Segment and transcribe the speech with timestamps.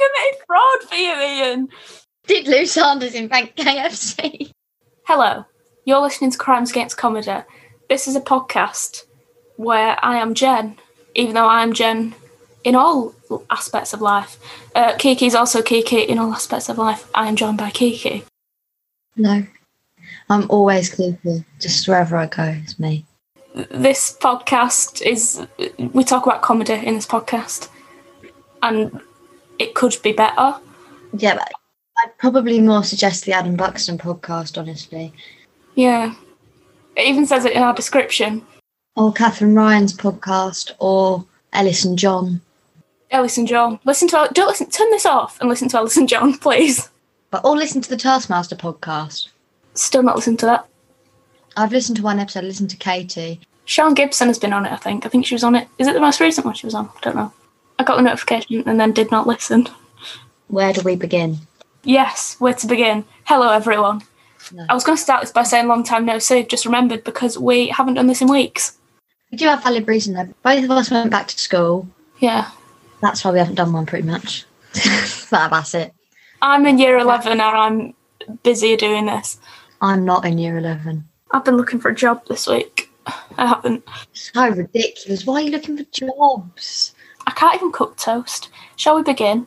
[0.00, 1.68] committed fraud for you, Ian.
[2.26, 4.50] Did Lou Sanders invent KFC?
[5.04, 5.44] Hello,
[5.84, 7.44] you're listening to Crimes Against Comedy.
[7.88, 9.04] This is a podcast
[9.56, 10.78] where I am Jen,
[11.14, 12.14] even though I am Jen
[12.64, 13.14] in all
[13.50, 14.38] aspects of life.
[14.74, 17.10] Uh, is also Kiki in all aspects of life.
[17.14, 18.24] I am joined by Kiki.
[19.16, 19.44] No.
[20.30, 21.44] I'm always Kiki.
[21.58, 23.04] Just wherever I go, it's me.
[23.70, 25.44] This podcast is,
[25.92, 27.68] we talk about comedy in this podcast,
[28.62, 29.00] and
[29.60, 30.56] it could be better.
[31.12, 31.52] Yeah, but
[32.02, 35.12] I'd probably more suggest the Adam Buxton podcast, honestly.
[35.74, 36.14] Yeah.
[36.96, 38.44] It even says it in our description.
[38.96, 42.40] Or Katherine Ryan's podcast, or Elis and John.
[43.10, 43.78] Elis and John.
[43.84, 46.88] Listen to don't listen turn this off and listen to Elis and John, please.
[47.30, 49.28] But or listen to the Taskmaster podcast.
[49.74, 50.66] Still not listened to that.
[51.56, 53.40] I've listened to one episode, I listened to Katie.
[53.66, 55.04] Sian Gibson has been on it, I think.
[55.04, 55.68] I think she was on it.
[55.78, 56.86] Is it the most recent one she was on?
[56.86, 57.32] I don't know.
[57.80, 59.66] I got the notification and then did not listen.
[60.48, 61.38] Where do we begin?
[61.82, 63.06] Yes, where to begin?
[63.24, 64.02] Hello, everyone.
[64.52, 64.66] No.
[64.68, 67.38] I was going to start this by saying long time no see, just remembered because
[67.38, 68.76] we haven't done this in weeks.
[69.32, 70.28] We do have valid reason though.
[70.42, 71.88] Both of us went back to school.
[72.18, 72.50] Yeah.
[73.00, 74.44] That's why we haven't done one pretty much.
[75.30, 75.94] that, that's it.
[76.42, 77.94] I'm in year 11 and I'm
[78.42, 79.40] busy doing this.
[79.80, 81.02] I'm not in year 11.
[81.30, 82.90] I've been looking for a job this week.
[83.38, 83.84] I haven't.
[84.12, 85.24] So ridiculous.
[85.24, 86.94] Why are you looking for jobs?
[87.30, 88.48] I can't even cook toast.
[88.74, 89.46] Shall we begin?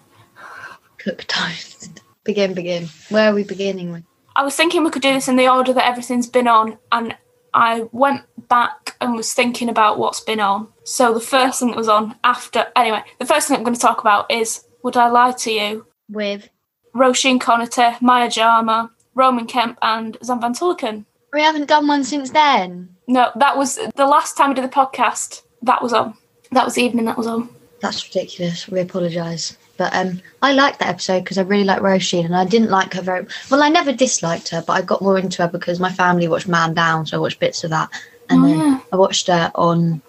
[1.00, 2.00] Cook toast.
[2.23, 2.88] Begin, begin.
[3.09, 4.06] Where are we beginning with?
[4.38, 7.17] I was thinking we could do this in the order that everything's been on, and
[7.53, 10.70] I went back and was thinking about what's been on.
[10.86, 13.81] So the first thing that was on after, anyway, the first thing I'm going to
[13.81, 15.86] talk about is Would I Lie to You?
[16.09, 16.47] With.
[16.95, 21.03] Roisin Conaty, Maya Jama, Roman Kemp, and Xand van Tulleken.
[21.34, 22.95] We haven't done one since then.
[23.09, 25.42] No, that was the last time we did the podcast.
[25.64, 26.14] That was on.
[26.52, 27.50] That was the evening that was on.
[27.84, 28.67] That's ridiculous.
[28.70, 29.58] We apologise.
[29.76, 32.94] But um, I liked that episode because I really like Roisin and I didn't like
[32.94, 33.62] her very well.
[33.62, 36.73] I never disliked her, but I got more into her because my family watched Man
[36.73, 37.90] Down, so I watched bits of that.
[38.30, 38.80] And Oh, then yeah.
[38.94, 40.02] I watched her on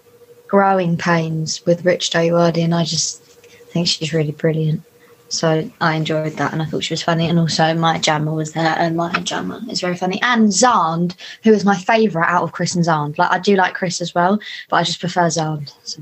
[0.47, 3.21] Growing Pains with Rich Dowardy, and I just
[3.73, 4.81] think she's really brilliant.
[5.27, 7.27] So I enjoyed that, and I thought she was funny.
[7.27, 10.21] And also, Maya Jama was there, and Maya Jama is very funny.
[10.21, 13.17] And Xand, who is my favourite out of Chris and Xand.
[13.17, 14.39] Like I do like Chris as well,
[14.69, 15.73] but I just prefer Xand.
[15.83, 16.01] So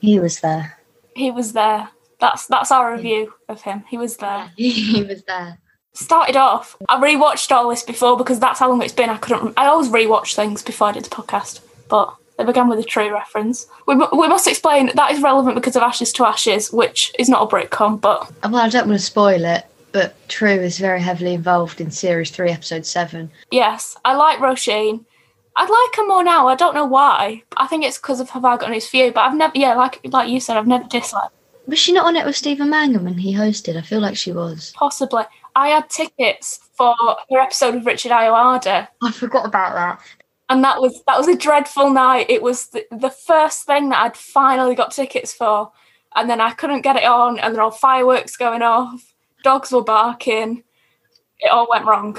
[0.00, 0.78] he was there.
[1.14, 1.88] He was there.
[2.20, 3.84] That's that's our review of him.
[3.88, 4.50] He was there.
[4.56, 5.58] he was there.
[5.94, 6.76] Started off.
[6.88, 9.10] I rewatched all this before because that's how long it's been.
[9.10, 9.54] I couldn't.
[9.56, 13.12] I always rewatch things before I did the podcast, but they began with a true
[13.12, 13.66] reference.
[13.86, 17.42] We, we must explain that is relevant because of Ashes to Ashes, which is not
[17.42, 21.34] a Britcom, but Well, I don't want to spoil it, but True is very heavily
[21.34, 23.30] involved in series three, episode seven.
[23.50, 25.04] yes, I like Roisin.
[25.56, 26.48] I'd like her more now.
[26.48, 27.42] I don't know why.
[27.56, 29.52] I think it's because of Have I Got News for You, but I've never.
[29.56, 31.34] Yeah, like like you said, I've never disliked.
[31.66, 33.76] Was she not on it with Stephen Mangan when he hosted?
[33.76, 34.72] I feel like she was.
[34.74, 35.24] Possibly.
[35.54, 36.94] I had tickets for
[37.30, 38.88] her episode with Richard Ayoade.
[39.02, 40.00] I forgot about that.
[40.48, 42.26] and that was that was a dreadful night.
[42.30, 45.70] It was the, the first thing that I'd finally got tickets for,
[46.16, 49.14] and then I couldn't get it on, and then all fireworks going off,
[49.44, 50.64] dogs were barking.
[51.40, 52.18] It all went wrong.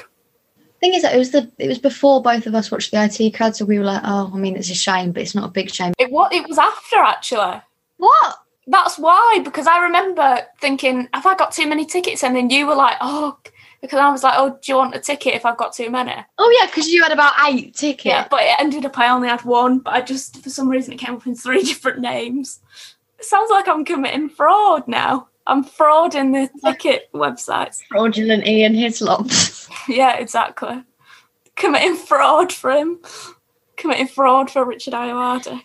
[0.83, 3.33] Thing is that it was the it was before both of us watched the IT
[3.35, 5.51] crowd, so we were like, oh, I mean, it's a shame, but it's not a
[5.51, 5.94] big shame.
[5.97, 7.61] It what it was after actually.
[7.95, 8.35] What?
[8.67, 12.21] That's why because I remember thinking, have I got too many tickets?
[12.21, 13.38] And then you were like, oh,
[13.79, 16.16] because I was like, oh, do you want a ticket if I've got too many?
[16.38, 18.03] Oh yeah, because you had about eight tickets.
[18.03, 20.91] Yeah, but it ended up I only had one, but I just for some reason
[20.91, 22.59] it came up in three different names.
[23.19, 25.29] It sounds like I'm committing fraud now.
[25.47, 27.81] I'm frauding the ticket websites.
[27.89, 29.27] Fraudulent Ian Hislop.
[29.89, 30.81] Yeah, exactly.
[31.57, 32.99] Committing fraud for him.
[33.75, 35.43] Committing fraud for Richard Ayoade.
[35.43, 35.63] Sounds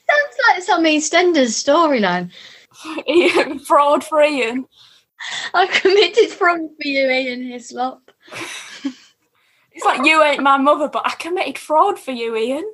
[0.48, 2.32] like some EastEnders storyline.
[3.08, 4.66] Ian, fraud for Ian.
[5.54, 8.10] I committed fraud for you, Ian Hislop.
[8.82, 12.64] It's like you ain't my mother, but I committed fraud for you, Ian.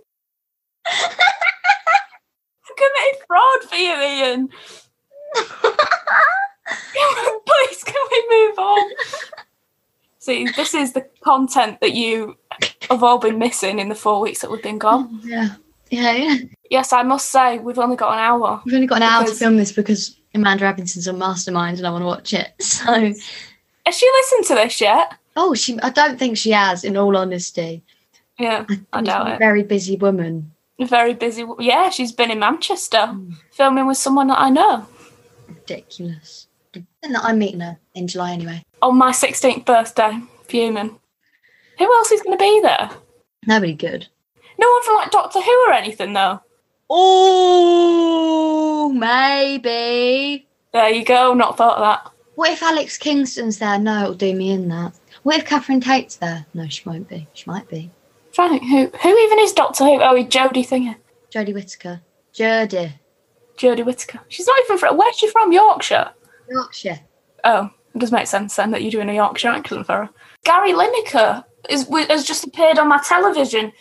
[0.86, 1.10] I
[2.78, 4.48] committed fraud for you, Ian.
[7.46, 8.90] Please, can we move on?
[10.18, 12.36] See, this is the content that you
[12.88, 15.20] have all been missing in the four weeks that we've been gone.
[15.20, 15.54] Mm, yeah.
[15.90, 16.36] Yeah, yeah.
[16.70, 18.62] Yes, I must say, we've only got an hour.
[18.64, 21.90] We've only got an hour to film this because Amanda Robinson's on Mastermind and I
[21.90, 22.52] want to watch it.
[22.62, 22.92] So,
[23.86, 25.14] Has she listened to this yet?
[25.36, 25.78] oh, she.
[25.80, 26.84] I don't think she has.
[26.84, 27.82] In all honesty,
[28.38, 29.38] Yeah, I She's doubt a it.
[29.38, 30.50] Very busy woman.
[30.80, 31.44] Very busy.
[31.58, 33.34] Yeah, she's been in Manchester mm.
[33.52, 34.86] filming with someone that I know.
[35.48, 36.48] Ridiculous.
[37.12, 38.64] That I'm meeting her in July anyway.
[38.80, 40.18] On my 16th birthday,
[40.48, 40.98] fuming.
[41.78, 42.90] Who else is going to be there?
[43.46, 44.08] Nobody good.
[44.58, 46.40] No one from like Doctor Who or anything, though.
[46.88, 50.46] Oh, maybe.
[50.72, 51.34] There you go.
[51.34, 52.10] Not thought of that.
[52.36, 53.78] What if Alex Kingston's there?
[53.78, 54.94] No, it'll do me in that.
[55.24, 56.46] What if Catherine Tate's there?
[56.54, 57.28] No, she won't be.
[57.34, 57.90] She might be.
[58.32, 60.00] trying to think who who even is Doctor Who?
[60.00, 60.96] Oh, Jodie Thinger.
[61.30, 62.00] Jodie Whittaker.
[62.32, 62.94] Jodie.
[63.56, 64.20] Jodie Whittaker.
[64.28, 64.96] She's not even from.
[64.96, 65.52] Where's she from?
[65.52, 66.10] Yorkshire.
[66.50, 67.00] Yorkshire.
[67.44, 70.10] Oh, it does make sense then that you're doing a Yorkshire accent for her.
[70.44, 73.72] Gary Lineker is has just appeared on my television,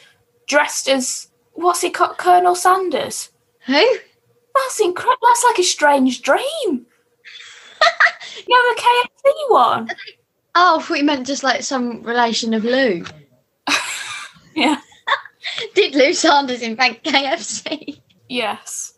[0.47, 3.31] dressed as what's he called, Colonel Sanders.
[3.65, 3.97] Who?
[4.55, 5.27] That's incredible.
[5.27, 6.43] That's like a strange dream.
[6.67, 6.75] you
[8.47, 9.89] know the KFC one.
[10.55, 13.03] Oh, I thought you meant just like some relation of Lou.
[14.55, 14.77] Yeah.
[15.75, 18.01] Did Lou Sanders invent KFC?
[18.29, 18.93] Yes.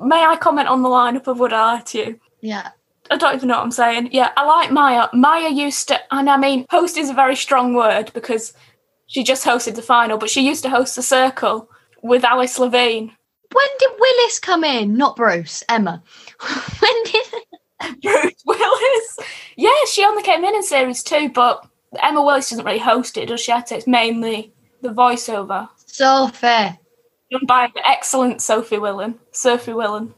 [0.00, 2.20] May I comment on the lineup of Would I to You?
[2.46, 2.70] Yeah.
[3.10, 4.10] I don't even know what I'm saying.
[4.12, 5.08] Yeah, I like Maya.
[5.12, 8.52] Maya used to, and I mean, host is a very strong word because
[9.06, 11.70] she just hosted the final, but she used to host the circle
[12.02, 13.12] with Alice Levine.
[13.52, 14.96] When did Willis come in?
[14.96, 16.02] Not Bruce, Emma.
[16.80, 19.18] when did Bruce Willis.
[19.56, 21.64] Yeah, she only came in in series two, but
[22.02, 23.52] Emma Willis doesn't really host it, does she?
[23.52, 24.52] It's mainly
[24.82, 26.78] the voiceover so fair?
[27.30, 29.18] done by the excellent Sophie Willan.
[29.32, 30.12] Sophie Willan.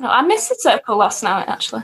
[0.00, 1.82] Oh, I missed the circle last night, actually.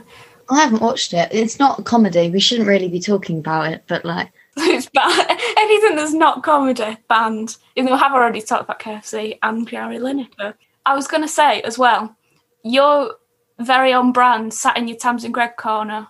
[0.49, 1.29] I haven't watched it.
[1.31, 2.29] It's not a comedy.
[2.29, 5.39] We shouldn't really be talking about it, but like, It's bad.
[5.57, 7.57] Anything that's not comedy, banned.
[7.75, 10.53] Even though I have already talked about KFC and Gary Lineker.
[10.85, 12.15] I was going to say as well,
[12.63, 13.15] you're
[13.59, 16.07] very on brand, sat in your Tams and Greg corner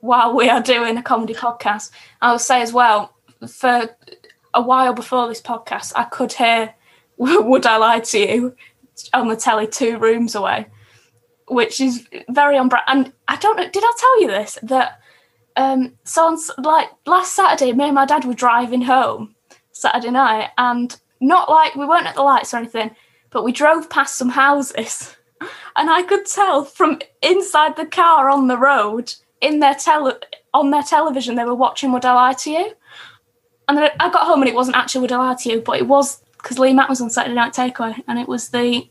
[0.00, 1.90] while we are doing a comedy podcast.
[2.20, 3.14] I will say as well,
[3.48, 3.88] for
[4.52, 6.74] a while before this podcast, I could hear
[7.16, 8.56] Would I Lie to You
[9.12, 10.66] on the telly two rooms away,
[11.48, 12.84] which is very on brand.
[12.86, 14.58] And I don't know, did I tell you this?
[14.62, 15.00] That
[15.56, 19.34] um so on like last Saturday, me and my dad were driving home
[19.72, 22.90] Saturday night, and not like we weren't at the lights or anything,
[23.30, 25.16] but we drove past some houses,
[25.76, 30.14] and I could tell from inside the car on the road in their tele
[30.52, 32.72] on their television they were watching Would I Lie to You,
[33.68, 35.78] and then I got home and it wasn't actually Would I Lie to You, but
[35.78, 38.88] it was because Lee Mack was on Saturday Night Takeaway, and it was the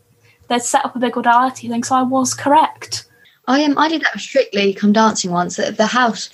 [0.54, 3.06] they'd set up a big Lie thing, so I was correct.
[3.48, 5.60] I um, I did that with Strictly Come Dancing once.
[5.60, 6.30] At the house,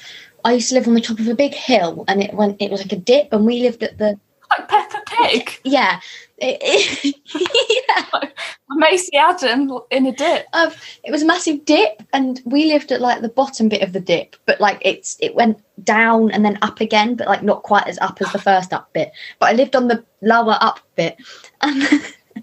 [0.45, 2.62] I used to live on the top of a big hill, and it went.
[2.62, 4.19] It was like a dip, and we lived at the
[4.50, 6.00] Like Peppa Pig, yeah.
[6.38, 7.16] It, it-
[7.88, 8.30] yeah.
[8.71, 10.45] Maisie Adam in a dip.
[10.54, 10.71] Um,
[11.04, 14.00] it was a massive dip, and we lived at like the bottom bit of the
[14.00, 17.88] dip, but like it's it went down and then up again, but like not quite
[17.88, 19.12] as up as the first up bit.
[19.39, 21.18] But I lived on the lower up bit,
[21.62, 21.81] and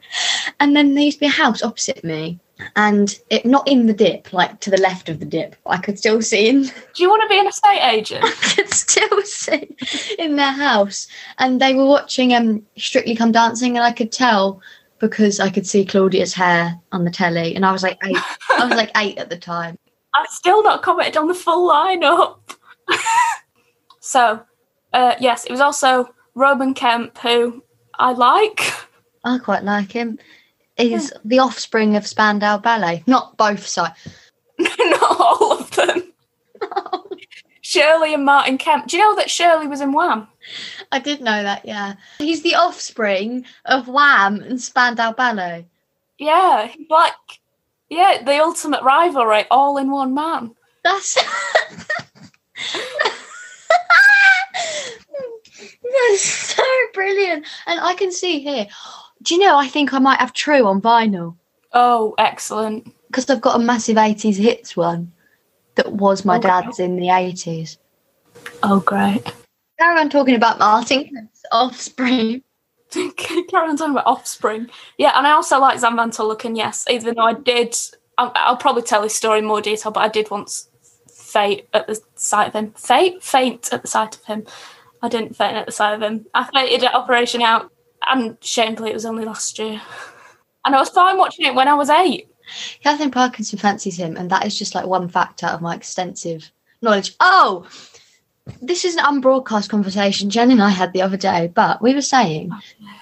[0.61, 2.39] and then there used to be a house opposite me,
[2.75, 5.57] and it not in the dip, like to the left of the dip.
[5.65, 6.63] But I could still see in
[6.95, 8.25] Do you want to be an estate agent?
[8.25, 9.77] I could still see
[10.19, 11.07] in their house,
[11.39, 14.61] and they were watching um Strictly Come Dancing, and I could tell
[14.99, 18.17] because I could see Claudia's hair on the telly, and I was like eight.
[18.51, 19.79] I was like eight at the time.
[20.15, 22.39] I've still not commented on the full lineup.
[24.01, 24.41] so,
[24.95, 27.63] uh, yes, it was also Roman Kemp, who
[27.99, 28.73] I like.
[29.27, 30.19] I quite like him.
[30.77, 33.99] He's the offspring of Spandau Ballet, not both sides.
[34.59, 36.13] not all of them.
[37.61, 38.87] Shirley and Martin Kemp.
[38.87, 40.29] Do you know that Shirley was in Wham?
[40.93, 41.95] I did know that, yeah.
[42.19, 45.67] He's the offspring of Wham and Spandau Ballet.
[46.19, 47.15] Yeah, like,
[47.91, 50.55] yeah, the ultimate rivalry, all in one man.
[50.85, 51.19] That's
[56.09, 56.63] That's so
[56.95, 57.47] brilliant.
[57.67, 58.67] And I can see here.
[59.23, 61.37] Do you know I think I might have True on vinyl
[61.73, 62.93] Oh, excellent.
[63.09, 65.13] because I've got a massive 80s hits one
[65.75, 66.49] that was my oh, Okay.
[66.49, 67.77] dad's in the 80s.
[68.63, 69.23] Oh, great.
[69.79, 72.43] Carry on talking about Martin offspring.
[72.91, 74.69] Carry on talking about Offspring.
[74.97, 77.75] Yeah, and I also like Xand van Tulleken, yes, even though I did,
[78.17, 80.69] I'll, I'll probably tell his story in more detail, but I did once
[81.13, 82.71] faint at the sight of him.
[82.73, 84.47] Faint, Faint at the sight of him.
[85.03, 86.27] I didn't faint at the sight of him.
[86.33, 87.69] I fainted at Operation Ouch,
[88.09, 89.81] and shamefully, it was only last year.
[90.65, 92.29] And I was fine watching it when I was eight.
[92.83, 96.51] Katherine Parkinson fancies him, and that is just like one fact out of my extensive
[96.83, 97.15] knowledge.
[97.21, 97.67] Oh,
[98.63, 102.03] this is an unbroadcast conversation Jen and I had the other day, but we were
[102.03, 102.51] saying,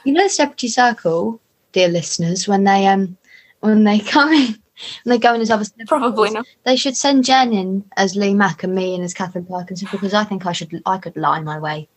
[0.04, 1.40] you know, the Celebrity Circle,
[1.72, 3.16] dear listeners, when they um
[3.60, 4.56] when they come in, when
[5.04, 6.46] they go in as other Probably not.
[6.64, 10.14] they should send Jen in as Lee Mack and me in as Katherine Parkinson because
[10.14, 11.88] I think I should I could lie my way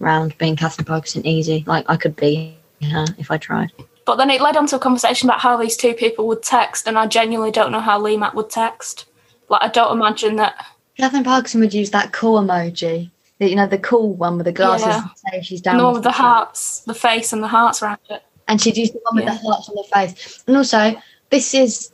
[0.00, 1.64] around being Katherine Parkinson easy.
[1.66, 3.72] Like I could be her if I tried.
[4.04, 6.86] But then it led on to a conversation about how these two people would text,
[6.86, 9.06] and I genuinely don't know how Lee Mack would text.
[9.48, 10.64] Like, I don't imagine that.
[10.96, 13.10] Katherine Parkinson would use that cool emoji.
[13.38, 15.02] The, you know, the cool one with the glasses Yeah.
[15.02, 15.80] and say she's down.
[15.80, 18.22] all with the hearts, the face and the hearts around it.
[18.48, 19.34] And she'd use the one with Yeah.
[19.42, 20.42] the hearts on the face.
[20.46, 20.94] And also,
[21.30, 21.90] this is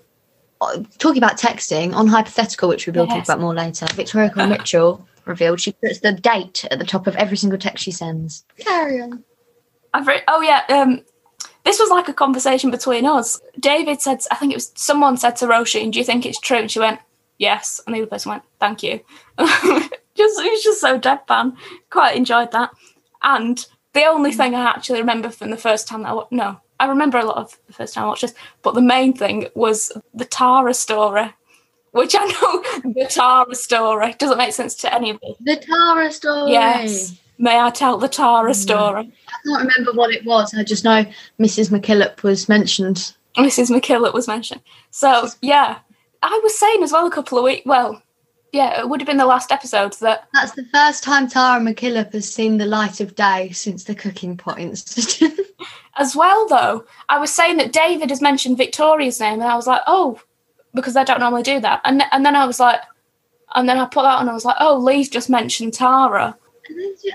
[0.60, 3.86] uh, talking about texting on hypothetical, which we will talk about more later.
[3.94, 7.90] Victoria Mitchell revealed she puts the date at the top of every single text she
[7.90, 8.44] sends.
[8.58, 9.24] Carry on.
[9.94, 11.02] I've re- oh yeah, um,
[11.64, 13.40] this was like a conversation between us.
[13.60, 16.58] David said, I think it was someone said to Roisin, "Do you think it's true?"
[16.58, 17.00] And she went,
[17.38, 19.00] "Yes," and the other person went, "Thank you."
[19.38, 21.56] just it was just so deadpan.
[21.90, 22.70] Quite enjoyed that.
[23.22, 26.60] And the only thing I actually remember from the first time that I wa- no,
[26.80, 29.46] I remember a lot of the first time I watched this, but the main thing
[29.54, 31.32] was the Tara story.
[31.92, 35.32] Which I know the Tara story doesn't make sense to anybody.
[35.32, 35.44] of.
[35.44, 36.52] The Tara story.
[36.52, 37.18] Yes.
[37.38, 38.54] May I tell the Tara mm.
[38.54, 39.12] story?
[39.28, 40.54] I can't remember what it was.
[40.54, 41.04] I just know
[41.40, 41.70] Mrs.
[41.70, 43.14] McKillop was mentioned.
[43.36, 43.70] Mrs.
[43.70, 44.62] McKillop was mentioned.
[44.90, 45.78] So yeah,
[46.22, 47.66] I was saying as well a couple of weeks.
[47.66, 48.02] Well,
[48.52, 52.12] yeah, it would have been the last episode that That's the first time Tara McKillop
[52.12, 55.40] has seen the light of day since the cooking pot incident.
[55.96, 56.46] as well.
[56.48, 60.20] Though I was saying that David has mentioned Victoria's name, and I was like, oh,
[60.74, 61.80] because I don't normally do that.
[61.84, 62.80] And and then I was like,
[63.54, 64.20] and then I put that on.
[64.22, 66.36] and I was like, oh, Lee's just mentioned Tara.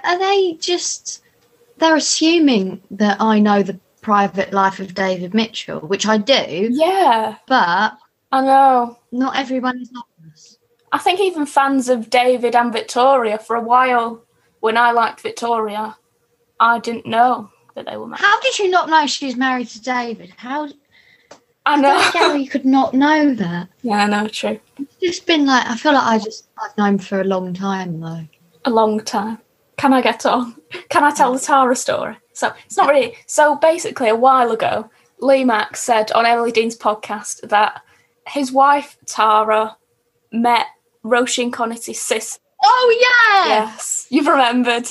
[0.04, 1.24] Are they just?
[1.78, 7.36] They're assuming that I know the private life of David Mitchell, which I do, Yeah,
[7.48, 7.98] but
[8.32, 8.98] I know.
[9.12, 10.58] not everyone is obvious.
[10.92, 14.24] I think even fans of David and Victoria for a while,
[14.62, 15.98] when I liked Victoria,
[16.60, 18.22] I didn't know that they were married.
[18.22, 20.34] How did you not know she's married to David?
[20.38, 20.70] How
[21.68, 22.10] I know.
[22.14, 23.68] Gary could not know that?
[23.82, 24.28] yeah, I know.
[24.28, 24.60] True.
[24.80, 28.00] It's just been like I feel like I just I've known for a long time
[28.00, 28.26] though.
[28.66, 29.40] a long time.
[29.78, 30.56] Can I get on?
[30.90, 32.18] Can I tell the Tara story?
[32.34, 33.16] So it's not really.
[33.28, 37.82] So basically, a while ago, Lee Mack said on Emily Dean's podcast that
[38.28, 39.78] his wife Tara
[40.32, 40.66] met
[41.04, 42.40] Roisin Conaty's sister.
[42.64, 42.98] Oh
[43.46, 44.88] yeah, Yes, you've remembered.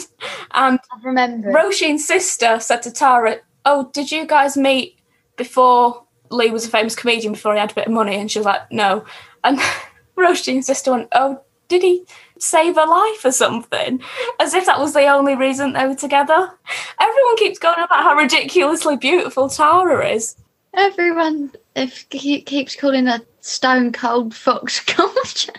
[0.53, 1.53] And I've remembered.
[1.55, 4.99] Roisin's sister said to Tara, "Oh, did you guys meet
[5.37, 8.39] before Lee was a famous comedian before he had a bit of money?" And she
[8.39, 9.05] was like, "No."
[9.45, 9.59] And
[10.17, 12.05] Roisin's sister went, "Oh, did he
[12.39, 14.01] save her life or something?"
[14.41, 16.53] As if that was the only reason they were together.
[17.01, 20.37] Everyone keeps going about how ridiculously beautiful Tara is.
[20.75, 25.51] Everyone if he keeps calling her stone cold fox gorgeous.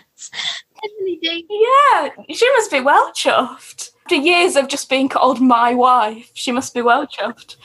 [1.21, 3.91] Yeah, she must be well chuffed.
[4.05, 7.57] After years of just being called my wife, she must be well chuffed.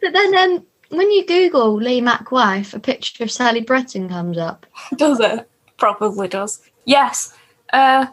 [0.00, 4.38] But then um, when you Google Lee Mack wife, a picture of Sally Bretton comes
[4.38, 4.66] up.
[4.96, 5.48] Does it?
[5.76, 6.60] Probably does.
[6.84, 7.34] Yes.
[7.72, 8.06] Uh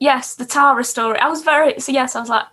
[0.00, 1.18] yes, the Tara story.
[1.18, 2.46] I was very so yes, I was like,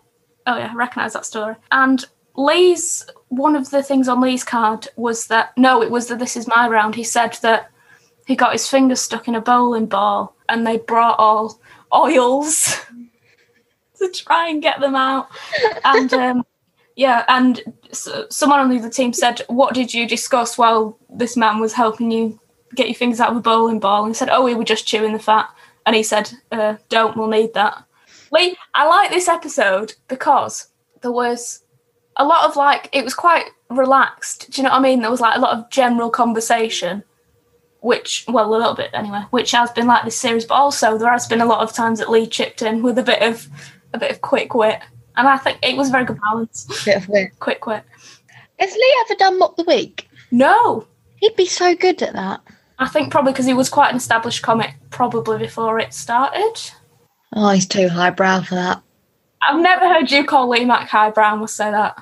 [0.48, 1.56] oh yeah, I recognise that story.
[1.72, 2.04] And
[2.36, 6.36] Lee's one of the things on Lee's card was that no, it was that This
[6.36, 6.96] Is My Round.
[6.96, 7.72] He said that
[8.26, 11.60] he got his fingers stuck in a bowling ball and they brought all
[11.94, 12.78] oils
[14.00, 15.30] to try and get them out.
[15.84, 16.46] And um
[16.96, 17.62] yeah, and
[17.92, 21.74] s someone on the other team said, "What did you discuss while this man was
[21.74, 22.40] helping you
[22.74, 24.88] get your fingers out of a bowling ball?" And he said, "Oh, we were just
[24.88, 25.50] chewing the fat."
[25.86, 27.84] And he said, uh, "Don't, we'll need that."
[28.32, 30.70] Lee, I like this episode because
[31.02, 31.64] there was
[32.16, 34.52] a lot of like it was quite relaxed.
[34.52, 35.02] Do you know what I mean?
[35.02, 37.04] There was like a lot of general conversation,
[37.82, 40.46] which well, a little bit anyway, which has been like this series.
[40.46, 43.04] But also there has been a lot of times that Lee chipped in with a
[43.04, 43.48] bit of
[43.94, 44.80] a bit of quick wit,
[45.18, 46.68] and I think it was a very good balance.
[46.86, 47.38] Bit of weird.
[47.40, 47.84] Quick wit.
[48.60, 50.08] Has Lee ever done Mock the Week?
[50.32, 52.42] No, He'd be so good at that.
[52.78, 56.54] I think probably because he was quite an established comic probably before it started.
[57.34, 58.82] Oh, he's too highbrow for that.
[59.42, 61.38] I've never heard you call Lee Mack highbrow.
[61.38, 62.02] Must say that.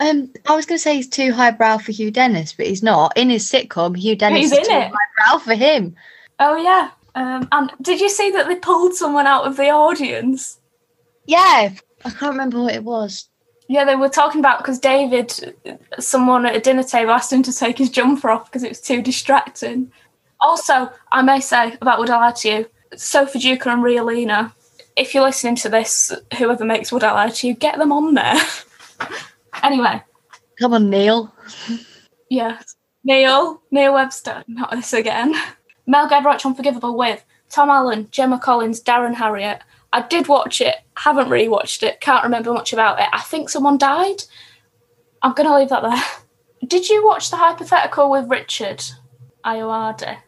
[0.00, 3.16] Um, I was going to say he's too highbrow for Hugh Dennis, but he's not.
[3.16, 4.92] In his sitcom, Hugh Dennis He's is in too it.
[4.92, 5.96] highbrow for him.
[6.38, 6.90] Oh yeah.
[7.16, 10.60] Um, and did you see that they pulled someone out of the audience?
[11.26, 11.70] Yeah,
[12.04, 13.28] I can't remember what it was.
[13.68, 15.54] Yeah, they were talking about because David,
[15.98, 18.80] someone at a dinner table asked him to take his jumper off because it was
[18.80, 19.92] too distracting.
[20.40, 24.54] Also, I may say about Would I Lie to You, Sophie Duker and Riolina,
[24.96, 28.14] if you're listening to this, whoever makes Would I Lie to You, get them on
[28.14, 28.36] there.
[29.62, 30.02] anyway,
[30.58, 31.32] Come on, Neil.
[32.30, 32.60] yeah.
[33.04, 35.34] Neil, Neil Webster, not this again.
[35.86, 39.62] Mel Giedroyc Unforgivable with Tom Allen, Gemma Collins, Darren Harriott.
[39.92, 43.08] I did watch it, haven't really watched it, can't remember much about it.
[43.12, 44.22] I think someone died.
[45.22, 46.02] I'm going to leave that there.
[46.68, 48.82] Did you watch the hypothetical with Richard
[49.44, 50.18] Ayoade?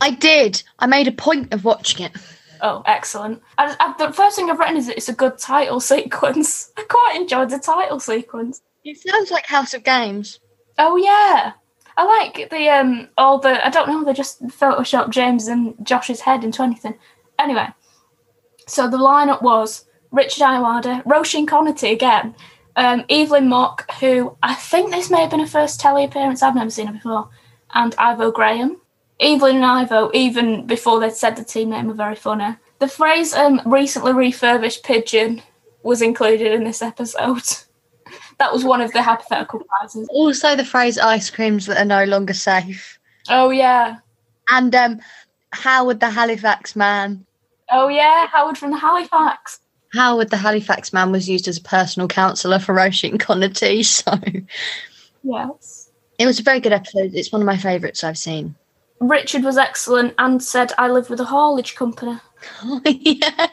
[0.00, 0.62] I did.
[0.78, 2.12] I made a point of watching it.
[2.60, 3.42] Oh, excellent.
[3.58, 6.72] I, I, the first thing I've written is that it's a good title sequence.
[6.76, 8.62] I quite enjoyed the title sequence.
[8.84, 10.40] It sounds like House of Games.
[10.78, 11.52] Oh yeah.
[11.96, 16.20] I like the um all the I don't know, they just photoshopped James and Josh's
[16.20, 16.94] head into anything.
[17.38, 17.68] Anyway.
[18.66, 22.34] So the lineup was Richard Ayoade, Roisin Conaty again,
[22.74, 26.54] um, Evelyn Mok, who I think this may have been her first telly appearance, I've
[26.54, 27.28] never seen her before,
[27.74, 28.80] and Ivo Graham.
[29.20, 32.56] Evelyn and Ivo, even before they'd said the team name, were very funny.
[32.78, 35.42] The phrase um, recently refurbished pigeon
[35.82, 37.42] was included in this episode.
[38.38, 40.08] that was one of the hypothetical prizes.
[40.10, 42.98] Also, the phrase ice creams that are no longer safe.
[43.28, 43.98] Oh, yeah.
[44.50, 45.00] And um,
[45.52, 47.24] Howard the Halifax man.
[47.70, 48.26] Oh, yeah.
[48.28, 49.60] Howard from the Halifax.
[49.92, 54.12] Howard the Halifax man was used as a personal counsellor for Roisin Conaty, so
[55.22, 55.90] Yes.
[56.18, 57.14] it was a very good episode.
[57.14, 58.54] It's one of my favourites I've seen.
[59.00, 62.18] Richard was excellent and said, I live with a haulage company.
[62.62, 63.46] Oh, yeah.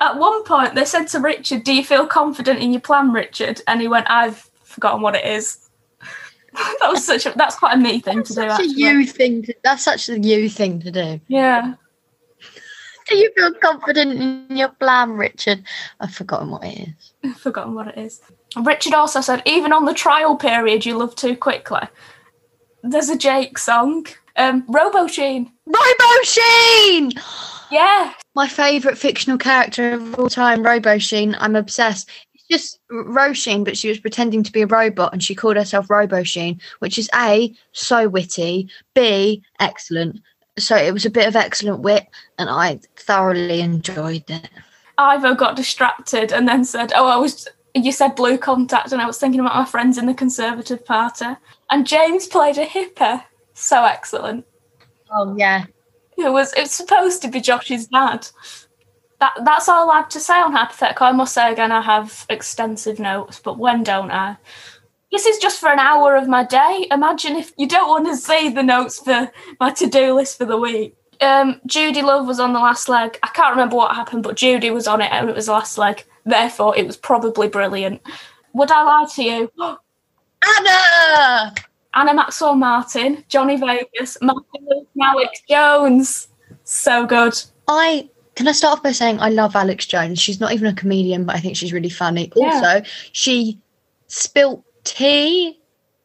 [0.00, 3.60] At one point, they said to Richard, Do you feel confident in your plan, Richard?
[3.66, 5.68] And he went, I've forgotten what it is.
[6.52, 9.42] that was such a, that's quite a me thing to do, Such a you thing.
[9.44, 11.20] To, that's such a you thing to do.
[11.28, 11.74] Yeah.
[13.12, 15.64] Do you feel confident in your plan, Richard?
[16.00, 17.12] I've forgotten what it is.
[17.22, 18.22] I've forgotten what it is.
[18.56, 21.82] Richard also said, even on the trial period, you love too quickly.
[22.82, 24.06] There's a Jake song.
[24.36, 25.52] Um, Robo Sheen.
[25.66, 27.12] Robo Sheen!
[27.70, 28.14] Yeah.
[28.34, 31.36] My favourite fictional character of all time, Robo Sheen.
[31.38, 32.08] I'm obsessed.
[32.34, 35.90] It's just Roisin, but she was pretending to be a robot and she called herself
[35.90, 40.22] Robo Sheen, which is A, so witty, B, excellent.
[40.58, 42.06] So it was a bit of excellent wit
[42.38, 44.50] and I thoroughly enjoyed it.
[44.98, 47.48] Ivo got distracted and then said, Oh, I was.
[47.74, 51.24] You said blue contact, and I was thinking about my friends in the Conservative Party.
[51.70, 53.24] And James played a hipper.
[53.54, 54.44] So excellent.
[55.10, 55.64] Oh, yeah.
[56.18, 56.52] It was.
[56.54, 58.28] It's supposed to be Josh's dad.
[59.20, 61.06] That that's all I have to say on hypothetical.
[61.06, 64.36] I must say again, I have extensive notes, but when don't I?
[65.12, 66.86] This is just for an hour of my day.
[66.90, 70.56] Imagine if you don't want to see the notes for my to-do list for the
[70.56, 70.96] week.
[71.20, 73.18] Um, Judi Love was on the last leg.
[73.22, 75.76] I can't remember what happened, but Judi was on it and it was the last
[75.76, 76.02] leg.
[76.24, 78.00] Therefore, it was probably brilliant.
[78.54, 79.52] Would I lie to you?
[80.58, 81.54] Anna!
[81.94, 86.28] Anna Maxwell Martin, Johnny Vegas, Martin Alex Jones.
[86.64, 87.34] So good.
[87.68, 90.18] I can I start off by saying I love Alex Jones.
[90.18, 92.32] She's not even a comedian, but I think she's really funny.
[92.34, 92.46] Yeah.
[92.46, 92.82] Also,
[93.12, 93.60] she
[94.06, 95.60] spilt tea,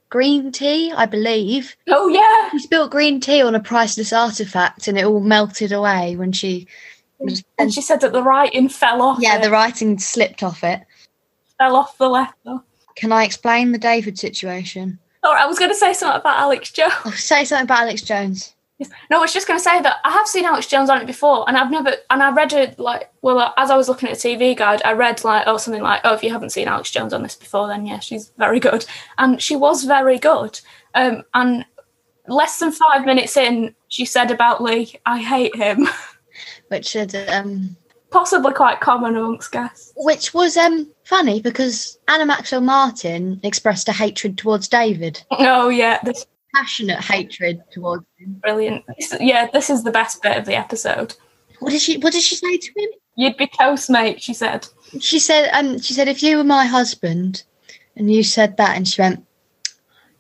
[0.10, 1.76] green tea, I believe.
[1.90, 2.50] Oh yeah.
[2.52, 6.68] She spilled green tea on a priceless artifact, and it all melted away when she.
[7.20, 9.20] was- And she said that the writing fell off.
[9.22, 9.42] yeah, it.
[9.44, 10.82] the writing slipped off it.
[11.58, 12.60] fell off the letter.
[12.96, 15.00] Can I explain the David situation?
[15.24, 16.94] Or I was going to say something about Alex Jones.
[17.06, 18.54] Oh, say something about Alex Jones.
[19.10, 21.08] No, I was just going to say that I have seen Alex Jones on it
[21.08, 24.24] before, and I've never, and I read it like, well, as I was looking at
[24.24, 26.92] a TV guide, I read like, oh, something like, oh, if you haven't seen Alex
[26.92, 28.86] Jones on this before, then yeah, she's very good,
[29.18, 30.60] and she was very good.
[30.94, 31.66] Um, and
[32.28, 35.88] less than five minutes in, she said about Lee, I hate him,
[36.68, 37.76] Which is um,
[38.12, 39.92] possibly quite common amongst guests.
[39.96, 46.00] which was um funny because Anna Maxwell Martin expressed a hatred towards David, Oh yeah,
[46.04, 46.26] this is
[46.58, 48.34] passionate hatred towards him.
[48.42, 48.84] brilliant.
[49.20, 51.16] Yeah, this is the best bit of the episode.
[51.60, 51.98] What did she?
[51.98, 52.90] What did she say to him?
[53.16, 54.22] You'd be toast, mate.
[54.22, 54.68] She said.
[55.00, 57.44] She said, um, she said, if you were my husband,
[57.96, 59.26] and you said that, and she went,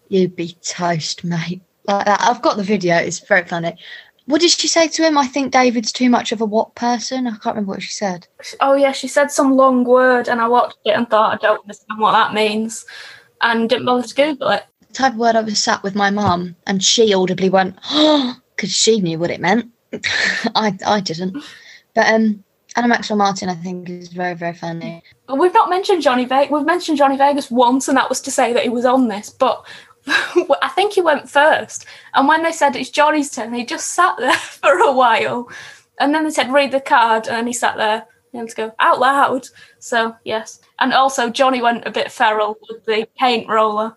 [0.09, 1.61] you'd be toast, mate.
[1.85, 2.21] Like that.
[2.21, 2.95] I've got the video.
[2.95, 3.77] It's very funny.
[4.25, 5.17] What did she say to him?
[5.17, 7.27] I think David's too much of a what person?
[7.27, 8.27] I can't remember what she said.
[8.59, 11.61] Oh yeah, she said some long word, and I watched it and thought I don't
[11.61, 12.85] understand what that means,
[13.41, 14.65] and didn't bother to Google it.
[14.89, 18.35] The type of word I was sat with my mum, and she audibly went, oh,
[18.55, 19.71] because she knew what it meant.
[20.55, 21.43] I, I didn't.
[21.93, 22.43] But um,
[22.75, 25.03] Anna Maxwell Martin, I think, is very, very funny.
[25.27, 26.51] We've not mentioned Johnny Vegas.
[26.51, 29.29] We've mentioned Johnny Vegas once, and that was to say that he was on this.
[29.29, 29.65] But
[30.07, 31.85] I think he went first.
[32.13, 35.49] And when they said it's Johnny's turn, he just sat there for a while.
[35.99, 38.99] And then they said read the card, and he sat there and to go out
[38.99, 39.47] loud.
[39.79, 43.95] So yes, and also Johnny went a bit feral with the paint roller.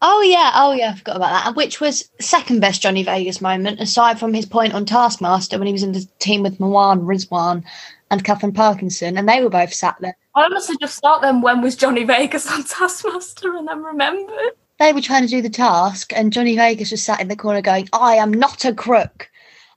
[0.00, 1.46] Oh yeah, oh yeah, I forgot about that.
[1.48, 5.66] And Which was second best Johnny Vegas moment, aside from his point on Taskmaster when
[5.66, 7.64] he was in the team with Mawaan, Rizwan,
[8.10, 10.16] and Katherine Parkinson, and they were both sat there.
[10.34, 14.52] I honestly just thought then when was Johnny Vegas on Taskmaster, and then remembered.
[14.78, 17.60] They were trying to do the task, and Johnny Vegas was sat in the corner
[17.60, 19.28] going, "I am not a crook.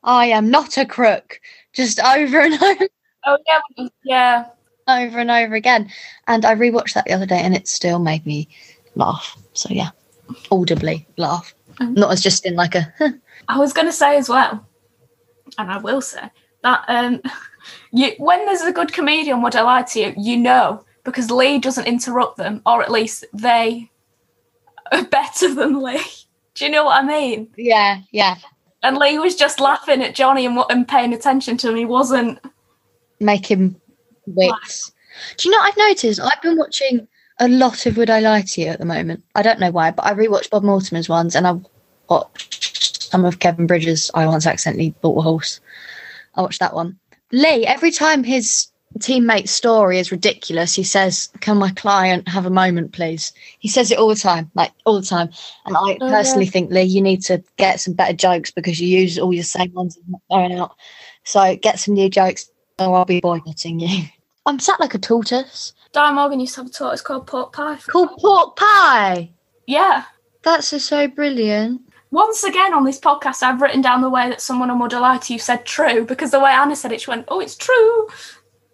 [0.03, 1.39] I am not a crook."
[1.73, 2.87] Just over and over,
[3.25, 4.45] Oh yeah, yeah.
[4.87, 5.89] over and over again.
[6.27, 8.47] And I rewatched that the other day, and it still made me
[8.95, 9.37] laugh.
[9.53, 9.89] So yeah,
[10.51, 11.97] audibly laugh, Mhm.
[11.97, 12.93] not as just in like a.
[12.97, 13.11] "Huh."
[13.47, 14.65] I was going to say as well,
[15.57, 16.29] and I will say
[16.63, 17.21] that um,
[17.91, 20.13] you when there's a good comedian, would I lie to you?
[20.17, 23.89] You know because Lee doesn't interrupt them, or at least they
[24.91, 26.03] are better than Lee.
[26.53, 27.47] Do you know what I mean?
[27.57, 28.35] Yeah, yeah.
[28.83, 31.75] And Lee was just laughing at Johnny and, and paying attention to him.
[31.75, 32.39] He wasn't.
[33.19, 33.79] making
[34.27, 34.91] wits.
[35.37, 36.19] Do you know what I've noticed?
[36.19, 37.07] I've been watching
[37.41, 39.23] a lot of Would I Lie to You at the moment.
[39.35, 41.59] I don't know why, but I rewatched Bob Mortimer's ones and I
[42.07, 45.59] watched some of Kevin Bridges' I Once Accidentally Bought a Horse.
[46.35, 46.99] I watched that one.
[47.31, 48.67] Lee, every time his
[48.99, 53.33] teammate's story is ridiculous, he says, Can my client have a moment, please?
[53.57, 55.31] He says it all the time, like all the time.
[55.65, 56.51] And I Oh, personally yeah.
[56.51, 59.73] think, Lee, you need to get some better jokes because you use all your same
[59.73, 60.75] ones and not going out.
[61.23, 64.03] So get some new jokes or I'll be boycotting you.
[64.45, 65.73] I'm sat like a tortoise.
[65.93, 67.77] Di Morgan used to have a tortoise called Pork Pie.
[67.87, 69.31] Called pork pie.
[69.67, 70.05] Yeah.
[70.43, 71.81] That's just so brilliant.
[72.11, 74.99] Once again on this podcast, I've written down the way that someone on Would I
[74.99, 77.55] Lie to You said true because the way Anna said it, she went, Oh, it's
[77.55, 78.07] true.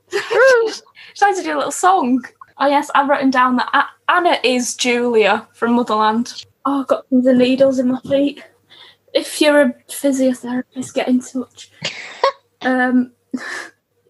[0.09, 0.71] True.
[0.71, 0.81] she
[1.17, 2.23] tried to do a little song.
[2.59, 6.45] Oh, yes, I've written down that Anna is Julia from Motherland.
[6.65, 8.43] Oh, I've got the needles in my feet.
[9.13, 11.71] If you're a physiotherapist, get in touch.
[12.61, 13.11] um,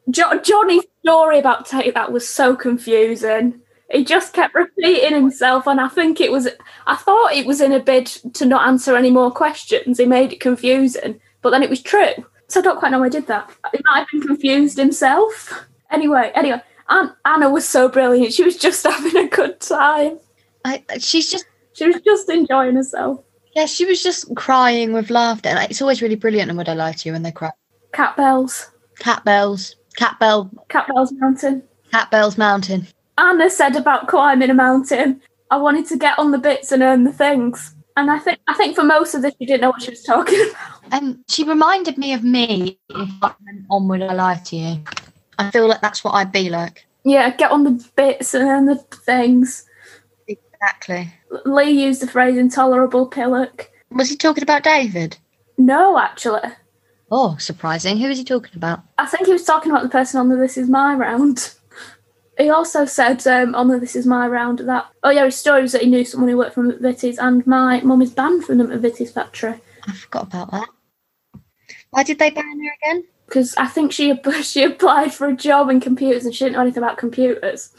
[0.10, 3.62] jo- Johnny's story about Take That was so confusing.
[3.90, 6.50] He just kept repeating himself, and I think it was.
[6.86, 9.98] I thought it was in a bid to not answer any more questions.
[9.98, 12.12] He made it confusing, but then it was true.
[12.50, 13.50] So I don't quite know why he did that.
[13.72, 15.66] He might have been confused himself.
[15.92, 18.34] Anyway, anyway, An- Anna was so brilliant.
[18.34, 20.20] She was just having a good time.
[20.66, 23.24] I, she's just She was just enjoying herself.
[23.56, 25.54] yeah, she was just crying with laughter.
[25.54, 27.52] Like, it's always really brilliant and would I lie to you when they cry.
[27.94, 29.77] Cat bells, Cat bells.
[29.98, 31.64] Cat bell cat bells mountain.
[31.92, 32.88] Cat bells mountain.
[33.18, 35.20] Anna said about climbing a mountain.
[35.50, 37.74] I wanted to get on the bits and earn the things.
[37.98, 40.04] And I think I think for most of this she didn't know what she was
[40.04, 40.94] talking about.
[40.94, 44.84] Um she reminded me of me if I went on would I lie to you.
[45.40, 46.86] I feel like that's what I'd be like.
[47.04, 49.66] Yeah, get on the bits and earn the things.
[50.28, 51.12] Exactly.
[51.46, 53.72] Lee used the phrase intolerable pillock.
[53.92, 55.18] Was he talking about David?
[55.58, 56.42] No, actually.
[57.10, 57.98] Oh, surprising.
[57.98, 58.82] Who was he talking about?
[58.98, 61.54] I think he was talking about the person on the This Is My Round.
[62.38, 65.62] He also said um, on the This Is My Round that, oh yeah, his story
[65.62, 68.58] was that he knew someone who worked from McVitie's and my mum is banned from
[68.58, 69.56] the McVitie's factory.
[69.88, 70.68] I forgot about that.
[71.92, 73.06] Why did they ban her again?
[73.26, 76.62] Because I think she she applied for a job in computers and she didn't know
[76.62, 77.74] anything about computers.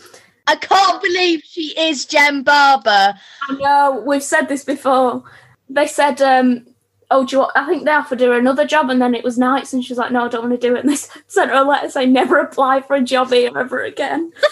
[0.47, 3.15] I can't believe she is Jen Barber.
[3.43, 5.23] I know, we've said this before.
[5.69, 6.67] They said, um,
[7.11, 9.39] oh, do you want, I think they offered her another job and then it was
[9.39, 10.81] nights and she was like, no, I don't want to do it.
[10.81, 14.33] And they sent her a letter saying, never apply for a job here ever again.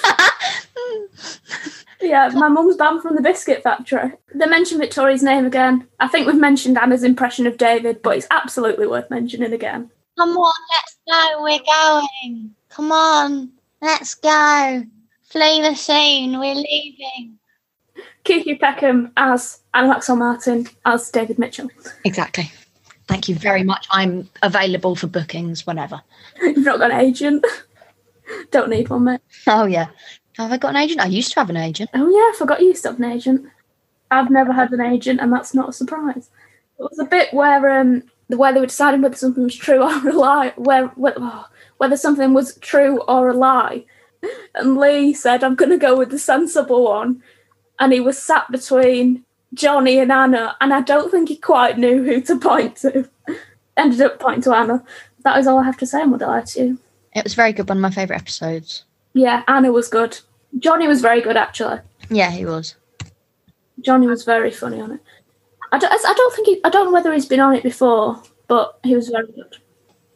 [2.01, 4.13] Yeah, my mum's banned from the biscuit factory.
[4.35, 5.89] They mentioned Victoria's name again.
[5.99, 9.91] I think we've mentioned Anna's impression of David, but it's absolutely worth mentioning again.
[10.19, 11.43] Come on, let's go.
[11.43, 12.55] We're going.
[12.69, 14.85] Come on, let's go.
[15.25, 16.39] Flee the scene.
[16.39, 17.39] We're leaving.
[18.27, 21.71] Kiki Peckham as Anna Maxwell Martin as David Mitchell.
[22.05, 22.51] Exactly.
[23.07, 23.87] Thank you very much.
[23.91, 26.03] I'm available for bookings whenever.
[26.43, 27.47] You've not got an agent.
[28.51, 29.21] Don't need one, mate.
[29.47, 29.87] Oh yeah.
[30.37, 31.01] Have I got an agent?
[31.01, 31.91] I used to have an agent.
[31.95, 33.47] Oh yeah, I forgot you used to have an agent.
[34.11, 36.29] I've never had an agent, and that's not a surprise.
[36.79, 40.09] It was a bit where um where they were deciding whether something was true or
[40.09, 41.47] a lie, where, where oh,
[41.79, 43.85] whether something was true or a lie.
[44.57, 47.23] And Lee said, "I'm going to go with the sensible one,"
[47.79, 52.05] and he was sat between Johnny and Anna, and I don't think he quite knew
[52.05, 53.09] who to point to.
[53.77, 54.83] Ended up pointing to Anna.
[55.23, 56.79] That is all I have to say on Would I Lie to You.
[57.15, 57.69] It was very good.
[57.69, 58.85] One of my favourite episodes.
[59.13, 60.19] Yeah, Anna was good.
[60.59, 61.81] Johnny was very good actually.
[62.11, 62.77] Yeah, he was.
[63.81, 65.01] Johnny was very funny on it.
[65.73, 68.23] I don't, I don't think he, I don't know whether he's been on it before,
[68.47, 69.57] but he was very good.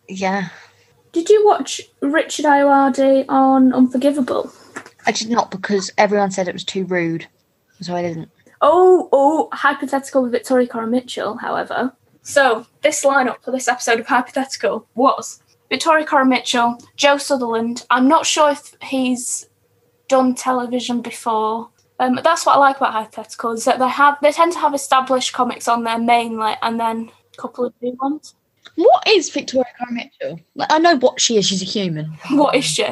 [0.09, 0.49] Yeah.
[1.13, 4.53] Did you watch Richard Ayoade on Unforgivable?
[5.07, 7.27] I did not because everyone said it was too rude,
[7.81, 8.31] so I didn't.
[8.61, 11.93] Oh, oh, hypothetical with Victoria Coren Mitchell, however.
[12.23, 17.87] So this lineup for this episode of Hypothetical was Victoria Coren Mitchell, Joe Sutherland.
[17.91, 19.49] I'm not sure if he's
[20.09, 21.71] done television before.
[21.99, 24.75] Um, that's what I like about Hypothetical is that they have they tend to have
[24.75, 28.35] established comics on there mainly, and then a couple of new ones.
[28.75, 30.41] What is Victoria Coren Mitchell?
[30.55, 31.47] Like, I know what she is.
[31.47, 32.17] She's a human.
[32.31, 32.87] What is she?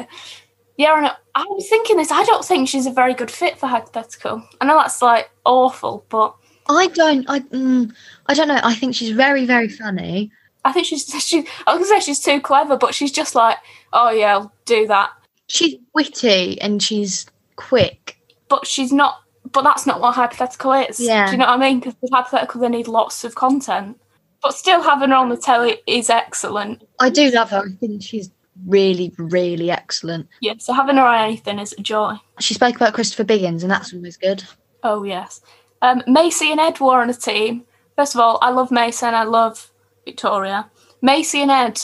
[0.79, 2.09] Yeah, and I was thinking this.
[2.09, 4.41] I don't think she's a very good fit for hypothetical.
[4.61, 6.33] I know that's like awful, but
[6.69, 7.29] I don't.
[7.29, 7.41] I.
[7.41, 7.93] Mm,
[8.27, 8.61] I don't know.
[8.63, 10.31] I think she's very, very funny.
[10.63, 11.45] I think she's she.
[11.67, 13.57] I was gonna say she's too clever, but she's just like,
[13.91, 15.09] oh yeah, I'll do that.
[15.47, 17.25] She's witty and she's
[17.57, 18.17] quick.
[18.47, 19.19] But she's not.
[19.51, 20.97] But that's not what hypothetical is.
[20.97, 21.25] Yeah.
[21.25, 21.79] Do you know what I mean?
[21.79, 23.99] Because with hypothetical, they need lots of content.
[24.41, 26.87] But still, having her on the telly is excellent.
[27.01, 27.65] I do love her.
[27.65, 28.31] I think she's
[28.65, 30.27] really, really excellent.
[30.41, 30.53] Yeah.
[30.59, 32.15] So having her on anything is a joy.
[32.39, 34.43] She spoke about Christopher Biggins, and that's always good.
[34.83, 35.41] Oh yes.
[35.81, 37.63] Um, Maisie and Ed were on a team.
[37.95, 39.71] First of all, I love Maisie and I love
[40.05, 40.69] Victoria.
[41.01, 41.79] Maisie and Ed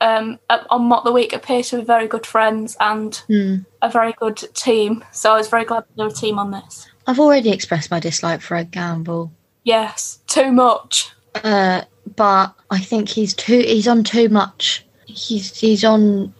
[0.00, 0.38] um,
[0.70, 3.56] on Mock the Week appear to be very good friends and Hmm.
[3.82, 5.04] a very good team.
[5.12, 6.86] So I was very glad they were a team on this.
[7.06, 9.32] I've already expressed my dislike for Ed Gamble.
[9.64, 11.10] Yes, too much.
[11.42, 11.82] Uh,
[12.16, 13.58] but I think he's too.
[13.60, 14.84] He's on too much.
[15.18, 16.32] He's he's on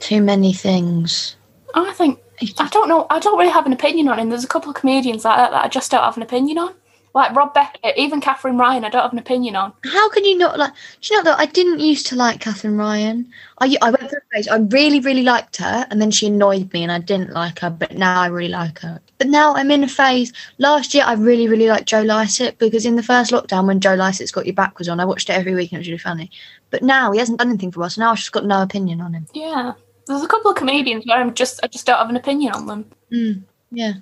[0.00, 1.36] too many things.
[1.74, 2.20] I think
[2.58, 3.06] I don't know.
[3.10, 4.28] I don't really have an opinion on him.
[4.28, 6.74] There's a couple of comedians like that that I just don't have an opinion on.
[7.14, 9.72] Like Rob Beckett, uh, even Katherine Ryan, I don't have an opinion on.
[9.84, 10.72] How can you not like?
[11.00, 13.32] Do you know that I didn't used to like Katherine Ryan.
[13.60, 14.46] I I went through a phase.
[14.46, 17.70] I really really liked her, and then she annoyed me, and I didn't like her.
[17.70, 19.00] But now I really like her.
[19.16, 20.32] But now I'm in a phase.
[20.58, 23.94] Last year I really really liked Joe Lycett because in the first lockdown when Joe
[23.94, 25.98] Lycett's got your back was on, I watched it every week and it was really
[25.98, 26.30] funny.
[26.70, 27.94] But now he hasn't done anything for us.
[27.94, 29.26] So now I've just got no opinion on him.
[29.32, 29.72] Yeah,
[30.06, 32.66] there's a couple of comedians where I'm just I just don't have an opinion on
[32.66, 32.90] them.
[33.12, 33.94] Mm, yeah.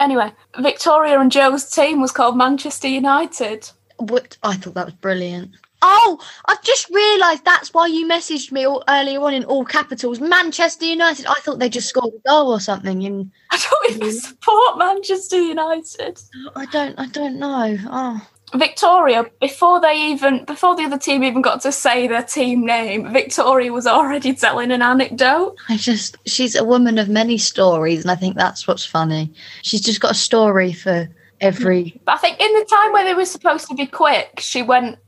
[0.00, 3.68] Anyway, Victoria and Joe's team was called Manchester United.
[3.96, 5.56] What I thought that was brilliant.
[5.80, 10.18] Oh, I've just realised that's why you messaged me all, earlier on in all capitals.
[10.18, 11.26] Manchester United.
[11.26, 13.02] I thought they just scored a goal or something.
[13.02, 16.20] In I don't even support Manchester United.
[16.56, 16.98] I don't.
[16.98, 17.76] I don't know.
[17.86, 22.64] Oh, Victoria, before they even before the other team even got to say their team
[22.64, 25.56] name, Victoria was already telling an anecdote.
[25.68, 26.16] I just.
[26.26, 29.32] She's a woman of many stories, and I think that's what's funny.
[29.62, 31.08] She's just got a story for
[31.40, 32.00] every.
[32.04, 34.98] But I think in the time where they were supposed to be quick, she went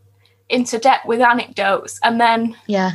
[0.49, 2.93] into depth with anecdotes, and then Yeah.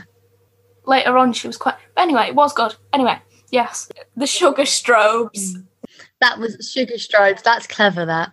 [0.85, 1.75] later on she was quite.
[1.95, 2.75] But anyway, it was good.
[2.93, 3.17] Anyway,
[3.51, 5.53] yes, the sugar strobes.
[5.53, 5.65] Mm.
[6.21, 7.41] That was sugar strobes.
[7.43, 8.05] That's clever.
[8.05, 8.31] That.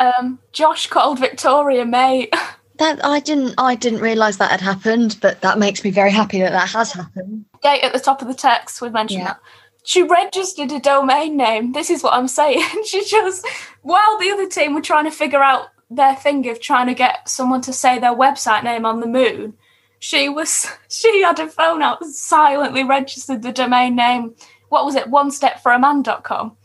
[0.00, 2.32] Um, Josh called Victoria mate.
[2.78, 3.54] That I didn't.
[3.58, 6.92] I didn't realise that had happened, but that makes me very happy that that has
[6.92, 7.44] happened.
[7.60, 8.80] Date at the top of the text.
[8.80, 9.32] We mentioned Yeah.
[9.32, 9.40] that.
[9.82, 11.72] She registered a domain name.
[11.72, 12.62] This is what I'm saying.
[12.86, 13.44] She just,
[13.82, 17.28] while the other team were trying to figure out their thing of trying to get
[17.28, 19.54] someone to say their website name on the moon,
[19.98, 24.36] she was, she had her phone out, silently registered the domain name.
[24.68, 25.08] What was it?
[25.10, 26.56] One step for a man.com.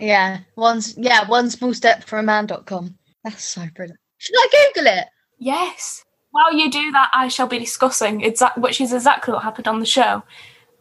[0.00, 0.40] Yeah.
[0.54, 0.80] One.
[0.96, 1.28] Yeah.
[1.28, 2.96] One small step for a man.com.
[3.24, 3.98] That's so brilliant.
[4.18, 5.06] Should I Google it?
[5.38, 6.04] Yes.
[6.30, 9.80] While you do that, I shall be discussing exact, which is exactly what happened on
[9.80, 10.22] the show.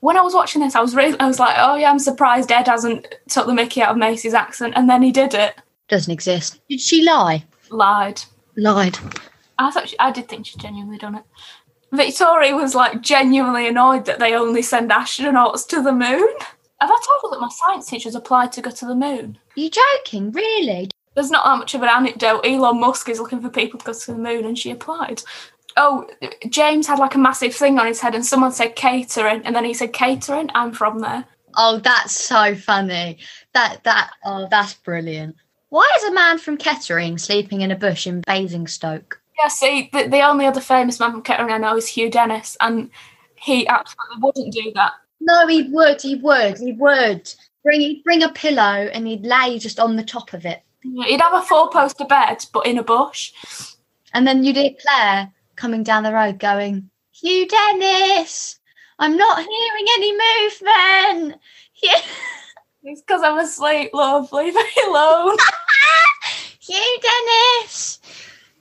[0.01, 2.51] When I was watching this, I was really, I was like, oh yeah, I'm surprised
[2.51, 5.55] Ed hasn't took the Mickey out of Maisie's accent, and then he did it.
[5.87, 6.59] Doesn't exist.
[6.69, 7.45] Did she lie?
[7.69, 8.21] Lied.
[8.57, 8.97] Lied.
[9.57, 11.23] I thought she, I did think she genuinely done it.
[11.93, 16.27] Victoria was like genuinely annoyed that they only send astronauts to the moon.
[16.81, 19.37] Have I told her that my science teachers applied to go to the moon?
[19.55, 20.31] you joking?
[20.31, 20.89] Really?
[21.13, 22.41] There's not that much of an anecdote.
[22.45, 25.23] Elon Musk is looking for people to go to the moon, and she applied.
[25.77, 26.09] Oh,
[26.49, 29.63] James had like a massive thing on his head, and someone said catering, and then
[29.63, 30.49] he said catering.
[30.53, 31.25] I'm from there.
[31.55, 33.19] Oh, that's so funny.
[33.53, 34.11] That that.
[34.25, 35.37] Oh, that's brilliant.
[35.69, 39.19] Why is a man from Kettering sleeping in a bush in Basingstoke?
[39.37, 42.55] Yeah, see, the, the only other famous man from Kettering I know is Hugh Dennis,
[42.61, 42.89] and
[43.35, 44.93] he absolutely wouldn't do that.
[45.25, 46.01] No, he would.
[46.01, 46.59] He would.
[46.59, 47.33] He would.
[47.63, 50.61] Bring he'd bring a pillow and he'd lay just on the top of it.
[50.83, 53.33] He'd have a four-poster bed, but in a bush.
[54.13, 58.59] And then you'd hear Claire coming down the road going, Hugh Dennis,
[58.99, 61.41] I'm not hearing any movement.
[61.81, 61.99] Yeah.
[62.87, 64.31] It's because I'm asleep, love.
[64.31, 65.35] Leave me alone.
[66.59, 67.99] Hugh Dennis.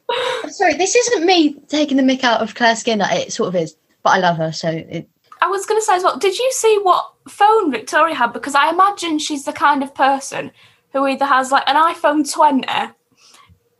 [0.48, 3.06] Sorry, this isn't me taking the mick out of Claire Skinner.
[3.10, 5.10] It sort of is, but I love her, so it.
[5.40, 8.32] I was going to say as well, did you see what phone Victoria had?
[8.32, 10.50] Because I imagine she's the kind of person
[10.92, 12.66] who either has like an iPhone 20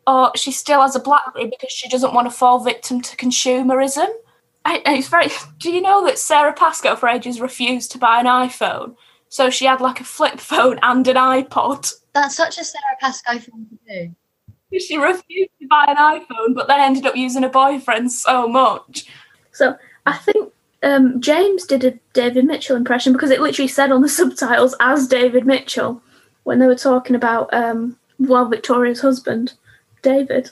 [0.06, 4.08] or she still has a Blackberry because she doesn't want to fall victim to consumerism.
[4.64, 5.28] I, it's very.
[5.58, 8.96] Do you know that Sara Pascoe for ages refused to buy an iPhone?
[9.28, 11.92] So she had like a flip phone and an iPod.
[12.12, 14.14] That's such a Sara Pascoe thing to do.
[14.80, 19.06] She refused to buy an iPhone, but then ended up using a boyfriend so much.
[19.52, 20.52] So I think
[20.84, 25.08] um, James did a David Mitchell impression because it literally said on the subtitles as
[25.08, 26.00] David Mitchell
[26.44, 29.54] when they were talking about um, well Victoria's husband,
[30.02, 30.50] David.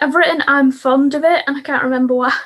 [0.00, 2.32] I've written I'm fond of it, and I can't remember why.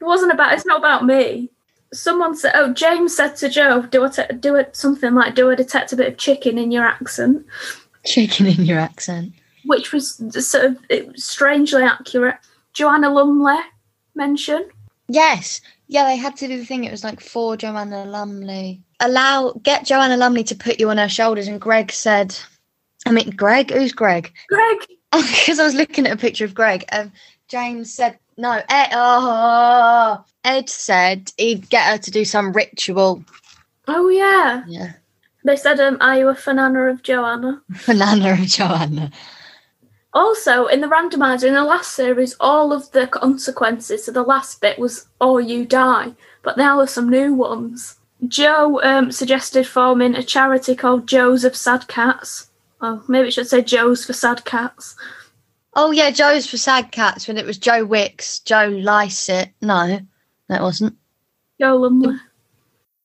[0.00, 0.54] It wasn't about.
[0.54, 1.50] It's not about me.
[1.92, 5.50] Someone said, "Oh, James said to Joe, do a te- do it something like do
[5.50, 7.44] I detect a bit of chicken in your accent."
[8.06, 9.34] Chicken in your accent.
[9.66, 10.16] which was
[10.48, 12.36] sort of it strangely accurate.
[12.72, 13.58] Joanna Lumley
[14.14, 14.66] mention.
[15.08, 15.60] Yes.
[15.88, 16.84] Yeah, they had to do the thing.
[16.84, 18.82] It was like for Joanna Lumley.
[19.00, 21.46] Allow get Joanna Lumley to put you on her shoulders.
[21.48, 22.36] And Greg said,
[23.06, 23.70] I mean, Greg?
[23.70, 24.32] Who's Greg?
[24.48, 24.78] Greg,
[25.12, 26.84] Because I was looking at a picture of Greg.
[26.92, 27.12] Um,
[27.48, 33.24] James said, no, Ed, oh, Ed said he'd get her to do some ritual.
[33.88, 34.92] oh yeah, Yeah.
[35.44, 39.10] they said, um, "Are you a fanana of Joanna?" Banana of Joanna.
[40.16, 44.06] Also, in the randomizer in the last series, all of the consequences.
[44.06, 47.98] So the last bit was "or you die," but now there's some new ones.
[48.26, 52.48] Joe um, suggested forming a charity called Joe's of Sad Cats.
[52.80, 54.96] Oh, maybe it should say Joe's for Sad Cats.
[55.74, 59.50] Oh yeah, Joe's for Sad Cats when it was Joe Wicks, Joe Lycett.
[59.60, 60.00] No,
[60.48, 60.96] that wasn't.
[61.60, 62.16] Joe Lumley.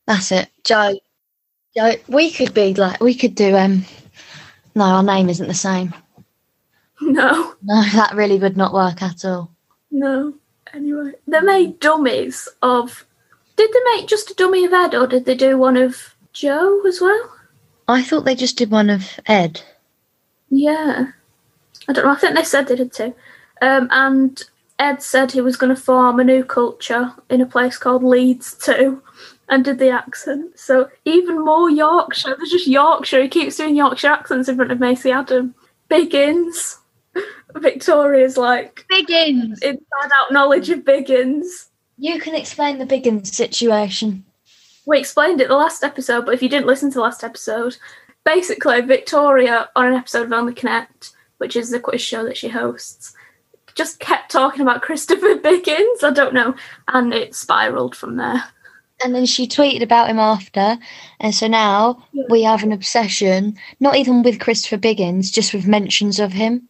[0.07, 0.49] That's it.
[0.63, 0.97] Joe.
[1.75, 1.95] Joe.
[2.07, 3.83] We could be like we could do um
[4.75, 5.93] no, our name isn't the same.
[7.11, 9.51] No, No, that really would not work at all.
[9.89, 10.33] no.
[10.73, 13.05] Anyway, they made dummies of.
[13.57, 16.81] Did they make just a dummy of Ed, or did they do one of Joe
[16.87, 17.35] as well?
[17.89, 19.61] I thought they just did one of Ed.
[20.49, 21.07] Yeah.
[21.89, 22.11] I don't know.
[22.11, 23.13] I think they said they did too.
[23.61, 24.41] Um, and
[24.79, 28.53] Ed said he was going to form a new culture in a place called Leeds
[28.53, 29.01] too,
[29.49, 30.57] and did the accent.
[30.57, 32.35] So even more Yorkshire.
[32.37, 33.23] There's just Yorkshire.
[33.23, 35.53] He keeps doing Yorkshire accents in front of Maisie Adam.
[35.89, 36.77] Biggins.
[37.55, 39.61] Victoria's like Biggins.
[39.61, 41.67] inside out knowledge of Biggins.
[41.97, 44.25] You can explain the Biggins situation.
[44.85, 47.77] We explained it the last episode, but if you didn't listen to the last episode,
[48.25, 52.47] basically Victoria on an episode of Only Connect, which is the quiz show that she
[52.47, 53.13] hosts,
[53.75, 56.03] just kept talking about Christopher Biggins.
[56.03, 56.55] I don't know,
[56.87, 58.43] and it spiraled from there.
[59.03, 60.77] And then she tweeted about him after.
[61.19, 62.25] And so now Yeah.
[62.29, 66.67] we have an obsession, not even with Christopher Biggins, just with mentions of him.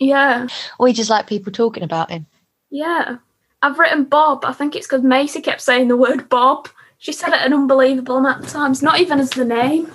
[0.00, 0.48] Yeah,
[0.80, 2.26] We just like people talking about him.
[2.70, 3.18] yeah.
[3.62, 4.46] I've written Bob.
[4.46, 6.70] I think it's because Maisie kept saying the word Bob.
[6.96, 9.92] She said it an unbelievable amount of times, not even as the name.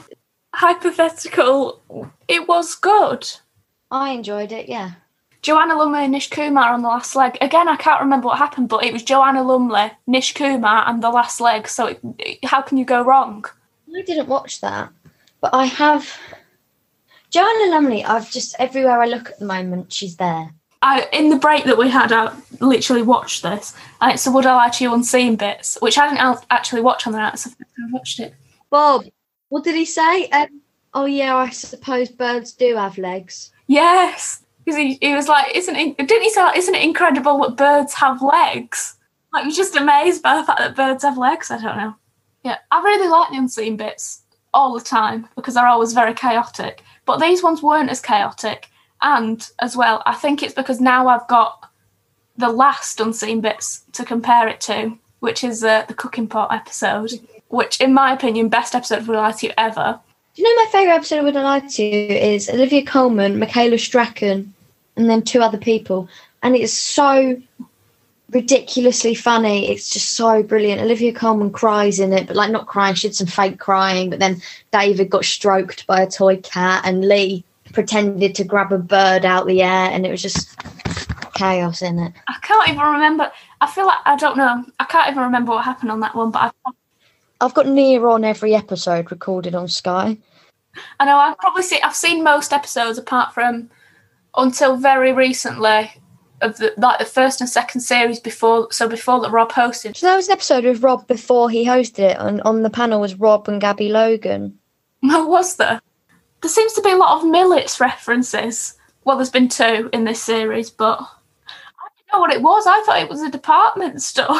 [0.54, 1.82] Hypothetical.
[2.28, 3.28] It was good.
[3.90, 4.92] I enjoyed it, yeah.
[5.42, 7.38] Joanna Lumley and Nish Kumar on the last leg.
[7.42, 11.10] Again, I can't remember what happened, but it was Joanna Lumley, Nish Kumar, and the
[11.10, 11.68] last leg.
[11.68, 13.46] So it, it- how can you go wrong?
[13.96, 14.90] I didn't watch that,
[15.42, 16.08] but I have.
[17.36, 20.54] Joanna Lumley, I've just, everywhere I look at the moment, she's there.
[20.82, 24.46] I in the break that we had, I literally watched this, and it's the Would
[24.46, 27.50] I Lie to You Unseen bits, which I didn't actually watch on the night, so
[27.60, 28.34] I watched it.
[28.70, 29.04] Bob,
[29.50, 30.30] what did he say?
[30.30, 30.62] Um,
[30.94, 33.52] oh, yeah, I suppose birds do have legs.
[33.68, 37.40] Yes, because he, he was like, "Isn't it?" Didn't he say, like, "Isn't it incredible
[37.40, 38.96] that birds have legs?"
[39.34, 41.52] Like, he was just amazed by the fact that birds have legs.
[41.52, 41.96] I don't know.
[42.46, 44.22] Yeah, I really like the unseen bits
[44.56, 46.84] all the time because they're always very chaotic.
[47.06, 48.70] But these ones weren't as chaotic,
[49.02, 51.70] and as well, I think it's because now I've got
[52.38, 57.12] the last unseen bits to compare it to, which is uh, the cooking pot episode,
[57.50, 60.00] which, in my opinion, best episode of reality ever.
[60.36, 63.40] Do you know my favourite episode of Would I Lie to You is Olivia Colman,
[63.40, 64.54] Michaela Strachan,
[64.96, 66.10] and then two other people.
[66.42, 67.42] And it's so
[68.30, 69.70] ridiculously funny.
[69.70, 70.82] It's just so brilliant.
[70.82, 74.10] Olivia Colman cries in it, but like not crying, she did some fake crying.
[74.10, 78.78] But then David got stroked by a toy cat, and Lee pretended to grab a
[78.78, 80.58] bird out the air, and it was just
[81.34, 82.14] chaos in it.
[82.28, 83.32] I can't even remember.
[83.62, 84.66] I feel like I don't know.
[84.80, 86.72] I can't even remember what happened on that one, but I,
[87.42, 90.18] I've got near on every episode recorded on Sky.
[91.00, 91.80] I know I've probably seen.
[91.84, 93.70] I've seen most episodes apart from
[94.36, 95.92] until very recently
[96.42, 98.72] of the like the first and second series before.
[98.72, 99.96] So before that Rob hosted.
[99.96, 103.02] So that was an episode with Rob before he hosted it, and on the panel
[103.02, 104.58] was Rob and Gabby Logan.
[105.02, 105.82] What was there?
[106.42, 108.76] There seems to be a lot of millets references.
[109.04, 112.66] Well, there's been two in this series, but I didn't know what it was.
[112.66, 114.40] I thought it was a department store.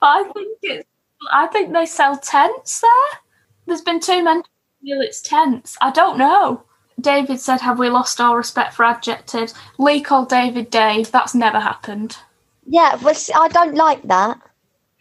[0.00, 0.88] But I think it's.
[1.32, 3.20] I think they sell tents there.
[3.66, 4.42] There's been two men
[4.82, 5.76] millets tents.
[5.80, 6.64] I don't know.
[7.00, 11.10] David said, "Have we lost all respect for adjectives?" Lee called David Dave.
[11.10, 12.18] That's never happened.
[12.66, 14.40] Yeah, but see, I don't like that.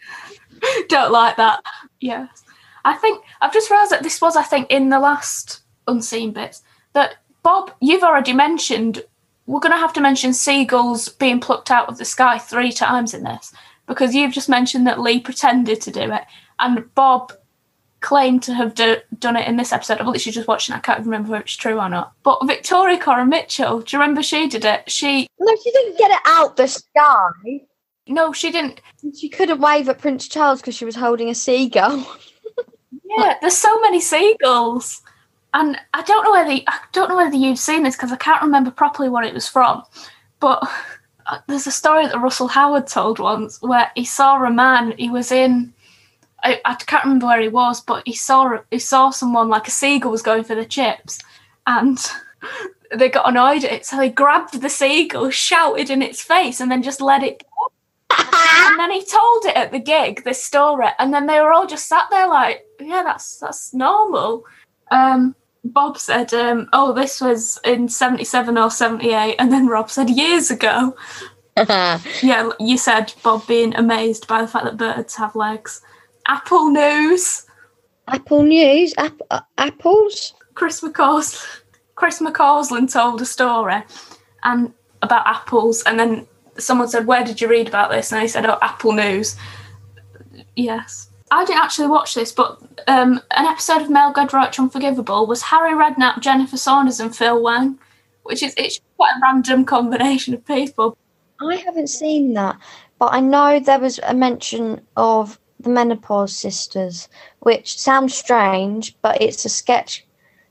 [0.88, 1.62] don't like that.
[2.00, 2.44] Yes.
[2.84, 6.64] I think I've just realised that this was, I think, in the last unseen bits
[6.94, 9.04] that Bob, you've already mentioned.
[9.48, 13.14] We're going to have to mention seagulls being plucked out of the sky three times
[13.14, 13.54] in this
[13.88, 16.24] because you've just mentioned that Lee pretended to do it,
[16.60, 17.34] and Bob
[18.02, 20.00] claimed to have do, done it in this episode.
[20.00, 20.76] I've literally just watching.
[20.76, 22.14] I can't remember if it's true or not.
[22.24, 24.90] But Victoria Coren Mitchell, do you remember she did it?
[24.92, 27.62] She No, she didn't get it out the sky.
[28.08, 28.82] no, she didn't.
[29.18, 32.06] She couldn't wave at Prince Charles because she was holding a seagull.
[33.18, 35.02] Yeah, there's so many seagulls,
[35.54, 38.42] and I don't know whether I don't know whether you've seen this because I can't
[38.42, 39.84] remember properly what it was from,
[40.40, 40.64] but
[41.26, 44.94] uh, there's a story that Russell Howard told once where he saw a man.
[44.98, 45.74] He was in.
[46.44, 49.72] I, I can't remember where he was, but he saw he saw someone like a
[49.72, 51.20] seagull was going for the chips,
[51.68, 51.98] and
[52.96, 56.72] they got annoyed at it, so they grabbed the seagull, shouted in its face, and
[56.72, 57.72] then just let it go.
[58.64, 61.68] And then he told it at the gig, this story, and then they were all
[61.68, 64.46] just sat there like, yeah, that's that's normal.
[64.92, 70.10] Um, Bob said, um, oh, this was in 77 or 78, and then Rob said
[70.10, 70.96] years ago.
[72.24, 75.82] Yeah, you said Bob being amazed by the fact that birds have legs.
[76.32, 77.46] Apple News,
[78.08, 80.34] Apple News, App- uh, apples.
[80.54, 81.62] Chris McCausland,
[81.96, 83.84] Chris McCausland told a story,
[84.44, 86.26] and about apples, and then
[86.58, 89.36] someone said, "Where did you read about this?" And I said, "Oh, Apple News."
[90.56, 95.42] Yes, I didn't actually watch this, but um, an episode of Mel Giedroyc Unforgivable was
[95.42, 97.78] Harry Redknapp, Jennifer Saunders, and Phil Wang,
[98.24, 100.98] which is it's quite a random combination of people.
[101.42, 102.58] I haven't seen that,
[103.00, 107.10] but I know there was a mention of the Menopause Sisters,
[107.40, 110.06] which sounds strange, but it's a sketch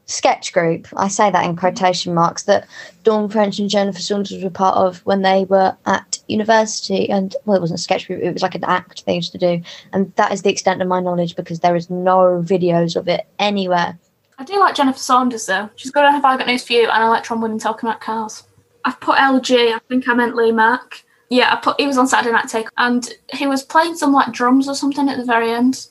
[0.06, 0.88] sketch group.
[0.96, 2.66] I say that in quotation marks that
[3.04, 7.08] Dawn French and Jennifer Saunders were part of when they were at university.
[7.08, 9.38] And well, it wasn't a sketch group; it was like an act they used to
[9.38, 9.62] do.
[9.92, 13.26] And that is the extent of my knowledge because there is no videos of it
[13.38, 13.98] anywhere.
[14.38, 15.70] I do like Jennifer Saunders though.
[15.76, 18.42] She's on Have I Got News for You and Tron Women talking about cars.
[18.84, 21.04] I've put LG, I think I meant Lee Mack.
[21.30, 24.32] Yeah, I put he was on Saturday Night Take and he was playing some like
[24.32, 25.86] drums or something at the very end.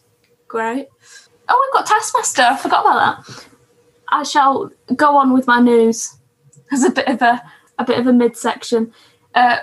[0.48, 0.88] Great.
[1.48, 2.42] Oh, we've got Taskmaster.
[2.44, 3.46] I forgot about that.
[4.10, 6.18] I shall go on with my news
[6.72, 7.42] as a bit of a
[7.80, 8.94] a bit of a midsection.
[9.36, 9.58] Uh,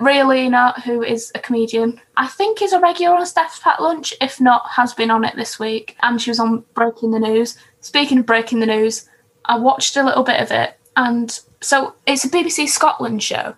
[0.85, 4.15] who is a comedian, I think is a regular on Steph's Packed Lunch.
[4.21, 7.59] If not, has been on it this week, and she was on Breaking the News.
[7.81, 9.09] Speaking of Breaking the News,
[9.45, 13.55] I watched a little bit of it, and so it's a BBC Scotland show.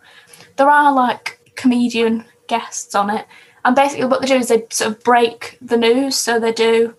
[0.57, 3.27] There are like comedian guests on it,
[3.65, 6.17] and basically what they do is they sort of break the news.
[6.17, 6.95] So they do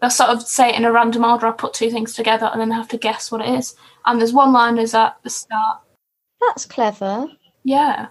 [0.00, 1.46] they'll sort of say it in a random order.
[1.46, 3.74] I put two things together and then have to guess what it is.
[4.04, 5.80] And there's one liners at the start.
[6.40, 7.26] That's clever.
[7.64, 8.08] Yeah.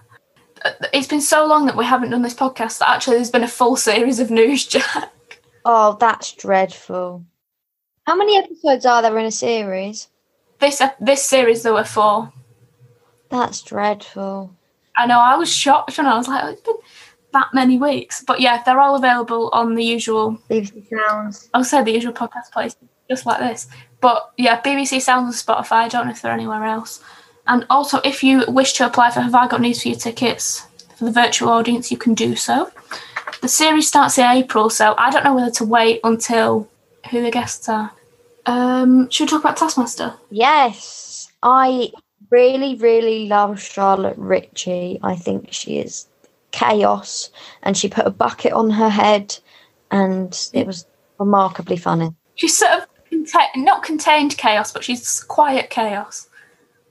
[0.64, 3.44] Uh, It's been so long that we haven't done this podcast that actually there's been
[3.44, 5.40] a full series of news, Jack.
[5.64, 7.24] Oh, that's dreadful.
[8.04, 10.08] How many episodes are there in a series?
[10.58, 12.32] This ep- this series there were four.
[13.30, 14.54] That's dreadful.
[14.96, 16.76] I know I was shocked when I was like, oh, it's been
[17.32, 18.24] that many weeks.
[18.26, 21.48] But yeah, they're all available on the usual BBC Sounds.
[21.54, 22.78] I'll say the usual podcast places,
[23.08, 23.68] just like this.
[24.00, 25.72] But yeah, BBC Sounds and Spotify.
[25.72, 27.02] I don't know if they're anywhere else.
[27.46, 30.66] And also, if you wish to apply for Have I Got News for You tickets
[30.96, 32.70] for the virtual audience, you can do so.
[33.40, 36.68] The series starts in April, so I don't know whether to wait until
[37.10, 37.92] who the guests are.
[38.46, 40.14] Um, should we talk about Taskmaster?
[40.30, 41.92] Yes, I
[42.30, 44.98] really, really love Charlotte Ritchie.
[45.02, 46.06] I think she is
[46.52, 47.30] chaos,
[47.62, 49.36] and she put a bucket on her head,
[49.90, 50.86] and it was
[51.18, 52.14] remarkably funny.
[52.34, 56.28] She's sort of contain- not contained chaos, but she's quiet chaos.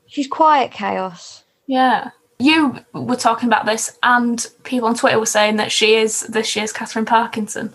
[0.07, 1.43] She's quiet chaos.
[1.67, 2.11] Yeah.
[2.39, 6.55] You were talking about this, and people on Twitter were saying that she is this
[6.55, 7.73] year's Katherine Parkinson,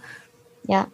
[0.65, 0.87] Yeah,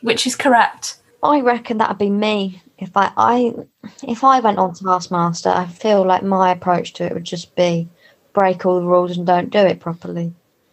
[0.00, 0.98] which is correct.
[1.22, 3.54] I reckon that'd be me if I, I
[4.02, 5.48] if I went on Taskmaster.
[5.48, 7.88] I feel like my approach to it would just be
[8.32, 10.32] break all the rules and don't do it properly,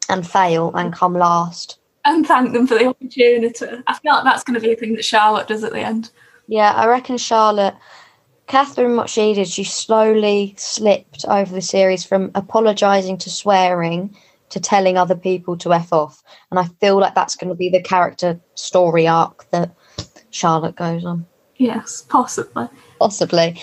[0.09, 1.79] and fail and come last.
[2.05, 3.65] And thank them for the opportunity.
[3.87, 6.11] I feel like that's going to be a thing that Charlotte does at the end.
[6.47, 7.75] Yeah, I reckon Charlotte,
[8.47, 14.15] Katherine, what she did, she slowly slipped over the series from apologising to swearing
[14.49, 16.23] to telling other people to F off.
[16.49, 19.75] And I feel like that's going to be the character story arc that
[20.31, 21.27] Charlotte goes on.
[21.59, 22.67] Yes, possibly.
[22.99, 23.61] Possibly.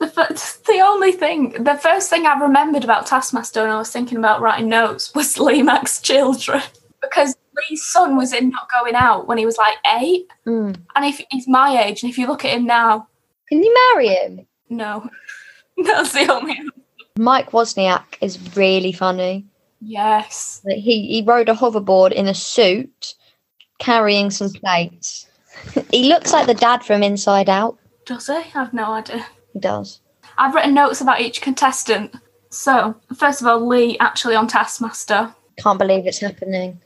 [0.00, 3.90] The, f- the only thing, the first thing I remembered about Taskmaster when I was
[3.90, 6.62] thinking about writing notes was Lee Mack's children.
[7.00, 7.34] Because
[7.70, 10.26] Lee's son was in Not Going Out when he was like eight.
[10.46, 10.76] Mm.
[10.94, 13.08] And if he's my age, and if you look at him now,
[13.48, 14.46] Can you marry him?
[14.70, 15.08] no.
[15.84, 16.58] That's the only.
[17.18, 19.46] Mike Wozniak is really funny.
[19.80, 20.60] Yes.
[20.64, 23.14] Like, He he rode a hoverboard in a suit,
[23.78, 25.26] carrying some plates.
[25.90, 27.78] He looks like the dad from Inside Out.
[28.06, 28.42] Does he?
[28.54, 29.26] I've no idea.
[29.52, 30.00] He does.
[30.38, 32.14] I've written notes about each contestant.
[32.50, 35.34] So, first of all, Lee actually on Taskmaster.
[35.58, 36.80] Can't believe it's happening.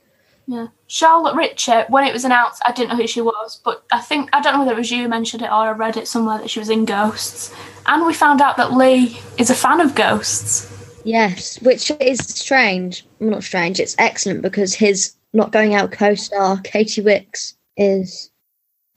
[0.45, 0.67] Yeah.
[0.87, 4.29] Charlotte Ritchie, when it was announced, I didn't know who she was, but I think,
[4.31, 6.37] I don't know whether it was you who mentioned it or I read it somewhere
[6.37, 7.53] that she was in Ghosts.
[7.85, 10.73] And we found out that Lee is a fan of Ghosts.
[11.03, 13.05] Yes, which is strange.
[13.19, 13.79] Well, not strange.
[13.79, 18.29] It's excellent because his not going out co-star Katy Wix is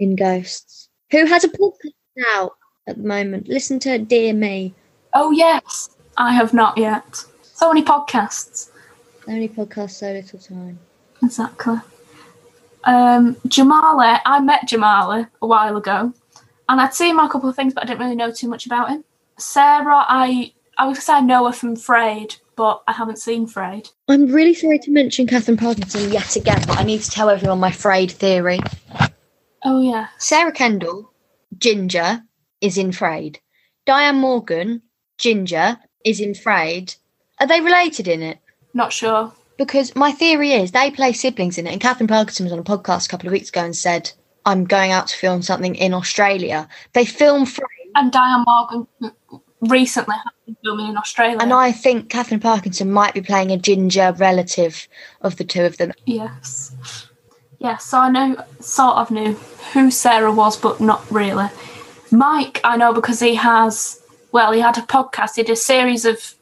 [0.00, 1.92] in Ghosts, who has a podcast
[2.34, 2.56] out
[2.88, 3.48] at the moment.
[3.48, 4.74] Listen to Dear Me,
[5.12, 5.90] Oh, yes.
[6.16, 7.24] I have not yet.
[7.42, 8.70] So many podcasts.
[9.28, 10.78] only podcasts, so little time.
[11.22, 11.76] Exactly.
[12.84, 16.12] Um, Jamali, I met Jamali a while ago,
[16.68, 18.66] and I'd seen him a couple of things, but I didn't really know too much
[18.66, 19.04] about him.
[19.38, 23.88] Sarah, I I would say I know her from Frayed, but I haven't seen Frayed.
[24.08, 27.58] I'm really sorry to mention Katherine Parkinson yet again, but I need to tell everyone
[27.60, 28.60] my frayed theory.
[29.64, 31.12] Oh yeah, Sarah Kendall,
[31.58, 32.22] Ginger,
[32.60, 33.40] is in Frayed.
[33.86, 34.82] Diane Morgan,
[35.18, 36.94] Ginger, is in Frayed.
[37.38, 38.38] Are they related in it?
[38.74, 39.32] not sure.
[39.58, 42.64] Because my theory is they play siblings in it, and Katherine Parkinson was on a
[42.64, 44.10] podcast a couple of weeks ago and said,
[44.46, 46.68] I'm going out to film something in Australia.
[46.94, 47.66] They film Frayed.
[47.94, 48.86] And Diane Morgan
[49.60, 51.36] recently have been filming in Australia.
[51.40, 54.88] And I think Katherine Parkinson might be playing a ginger relative
[55.20, 55.92] of the two of them.
[56.06, 57.06] Yes.
[57.60, 59.34] Yeah, so I know, sort of knew
[59.74, 61.46] who Sarah was, but not really.
[62.10, 64.02] Mike, I know because he has,
[64.32, 65.36] well, he had a podcast.
[65.36, 66.34] He did a series of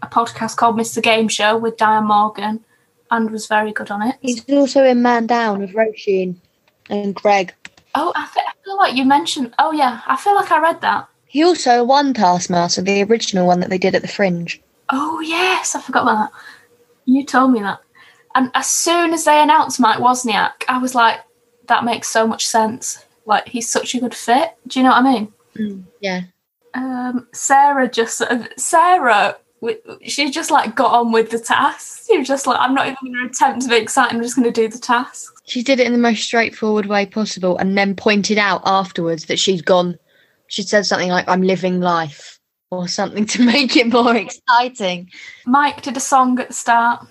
[0.00, 1.02] a podcast called Mr.
[1.02, 2.64] Game Show with Diane Morgan
[3.10, 4.14] and was very good on it.
[4.20, 6.36] He's also in Man Down with Roisin
[6.88, 7.52] and Greg.
[7.96, 11.08] Oh, I, I feel like you mentioned, oh yeah, I feel like I read that.
[11.26, 14.62] He also won Taskmaster, the original one that they did at the Fringe.
[14.90, 16.40] Oh yes, I forgot about that.
[17.06, 17.80] You told me that.
[18.34, 21.20] And as soon as they announced Mike Wozniak, I was like,
[21.68, 23.04] that makes so much sense.
[23.26, 24.56] Like he's such a good fit.
[24.66, 25.86] Do you know what I mean?
[26.00, 26.22] Yeah.
[26.74, 29.36] Um, Sarah just sort of Sarah.
[30.02, 32.06] She just like got on with the task.
[32.06, 34.16] She was just like, I'm not even going to attempt to be exciting.
[34.16, 35.32] I'm just going to do the task.
[35.46, 39.38] She did it in the most straightforward way possible and then pointed out afterwards that
[39.38, 39.98] she'd gone,
[40.48, 45.10] she'd said something like, I'm living life or something to make it more exciting.
[45.46, 47.06] Mike did a song at the start.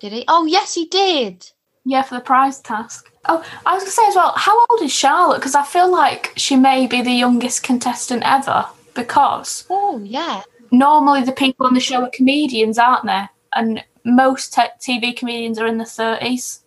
[0.00, 0.24] Did he?
[0.28, 1.50] Oh, yes, he did.
[1.84, 3.10] Yeah, for the prize task.
[3.26, 5.38] Oh, I was going to say as well, how old is Charlotte?
[5.38, 8.66] Because I feel like she may be the youngest contestant ever.
[8.94, 10.42] Because Oh, yeah.
[10.70, 13.24] normally the people on the show are comedians, aren't they?
[13.54, 16.60] And most te- TV comedians are in their 30s.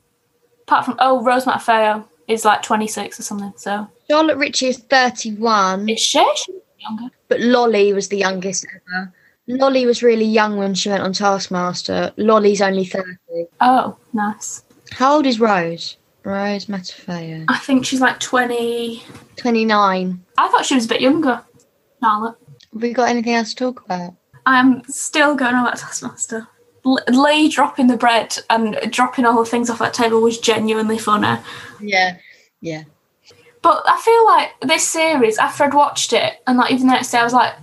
[0.63, 3.53] Apart from, oh, Rose Matafeo is like 26 or something.
[3.57, 6.25] So Charlotte Ritchie is 31, is she?
[6.35, 7.09] She's younger.
[7.27, 9.13] but Lolly was the youngest ever.
[9.57, 12.13] Lolly was really young when she went on Taskmaster.
[12.17, 13.05] Lolly's only 30.
[13.59, 14.63] Oh, nice.
[14.91, 15.97] How old is Rose?
[16.23, 17.45] Rose Matafeo.
[17.47, 19.03] I think she's like 20.
[19.35, 20.25] 29.
[20.37, 21.43] I thought she was a bit younger,
[22.01, 22.37] Charlotte.
[22.73, 24.13] Have we got anything else to talk about?
[24.45, 26.47] I'm still going on about Taskmaster.
[26.85, 30.97] L- Lee dropping the bread and dropping all the things off that table was genuinely
[30.97, 31.39] funny.
[31.79, 32.17] Yeah.
[32.61, 32.83] Yeah.
[33.61, 37.11] But I feel like this series, after I'd watched it, and like even the next
[37.11, 37.53] day, I was like,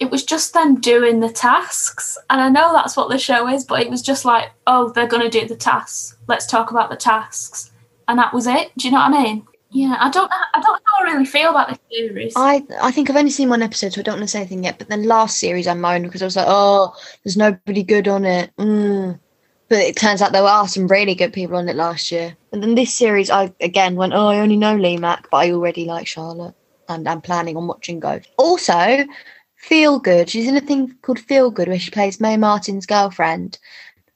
[0.00, 2.18] it was just them doing the tasks.
[2.30, 5.06] And I know that's what the show is, but it was just like, oh, they're
[5.06, 6.16] going to do the tasks.
[6.26, 7.70] Let's talk about the tasks.
[8.08, 8.72] And that was it.
[8.76, 9.46] Do you know what I mean?
[9.72, 10.28] Yeah, I don't.
[10.32, 12.32] I don't know how I really feel about this series.
[12.34, 14.64] I I think I've only seen one episode, so I don't want to say anything
[14.64, 14.78] yet.
[14.78, 16.92] But then last series, I moaned because I was like, oh,
[17.22, 18.50] there's nobody good on it.
[18.56, 19.20] Mm.
[19.68, 22.36] But it turns out there are some really good people on it last year.
[22.52, 25.52] And then this series, I again went, oh, I only know Lee Mack, but I
[25.52, 26.56] already like Charlotte,
[26.88, 28.18] and I'm planning on watching Go.
[28.38, 29.04] Also,
[29.60, 30.30] Feel Good.
[30.30, 33.58] She's in a thing called Feel Good where she plays Mae Martin's girlfriend.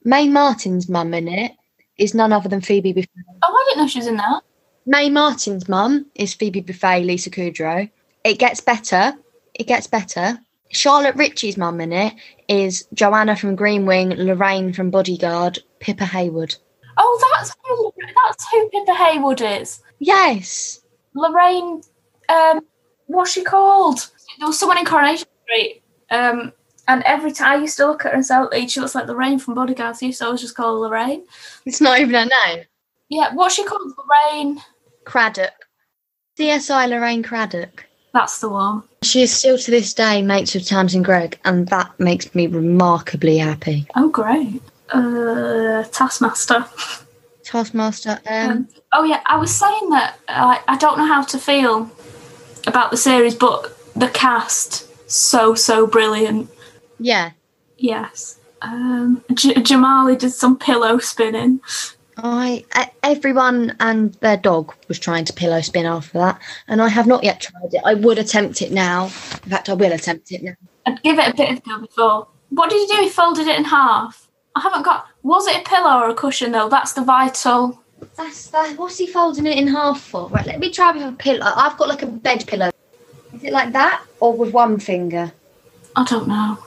[0.03, 1.51] Mae Martin's mum in it
[1.97, 3.07] is none other than Phoebe Buffay.
[3.43, 4.41] oh, I didn't know she was in that.
[4.87, 7.89] Mae Martin's mum is Phoebe Buffay, Lisa Kudrow.
[8.23, 9.13] It gets better.
[9.53, 10.39] It gets better.
[10.71, 12.13] Charlotte Ritchie's mum in it
[12.47, 16.55] is Joanna from Green Wing, Lorraine from Bodyguard, Pippa Haywood.
[16.97, 17.93] Oh, that's who,
[18.25, 19.81] that's who Pippa Haywood is.
[19.99, 20.81] Yes.
[21.13, 21.81] Lorraine,
[22.29, 22.61] um,
[23.05, 24.09] what's she called?
[24.39, 25.83] There was someone in Coronation Street.
[26.11, 26.53] Um,
[26.87, 29.07] and every time I used to look at her and say, "Oh, she looks like
[29.07, 30.03] Lorraine from Bodyguards.
[30.03, 31.23] I used to always just call her Lorraine.
[31.65, 32.65] It's not even her name.
[33.09, 33.91] Yeah, what's she called?
[33.97, 34.61] Lorraine.
[35.05, 35.53] Craddock.
[36.37, 37.85] CSI Lorraine Craddock.
[38.13, 38.83] That's the one.
[39.03, 43.37] She is still to this day mates with Tamsin Greig, and that makes me remarkably
[43.37, 43.87] happy.
[43.95, 44.61] Oh, great.
[44.89, 46.65] Uh, Taskmaster.
[47.43, 51.37] Taskmaster, um, Um, oh yeah, I was saying that I I don't know how to
[51.37, 51.91] feel
[52.65, 56.49] about the series, but the cast so so brilliant.
[56.99, 57.31] yeah.
[57.77, 58.39] Yes.
[58.61, 61.59] Um, J- Jamali did some pillow spinning.
[62.17, 62.63] I
[63.03, 67.23] everyone and their dog was trying to pillow spin after that, and I have not
[67.23, 67.81] yet tried it.
[67.83, 69.05] I would attempt it now.
[69.05, 70.53] In fact, I will attempt it now.
[70.85, 72.27] I'd give it a bit of go before.
[72.49, 73.01] What did you do?
[73.03, 74.29] He folded it in half.
[74.55, 75.07] I haven't got.
[75.23, 76.69] Was it a pillow or a cushion though?
[76.69, 77.83] That's the vital.
[78.15, 78.77] That's that.
[78.77, 80.29] What's he folding it in half for?
[80.29, 81.41] Right, let me try with a pillow.
[81.45, 82.71] I've got like a bed pillow.
[83.45, 85.31] Is it like that, or with one finger?
[85.95, 86.57] I don't know.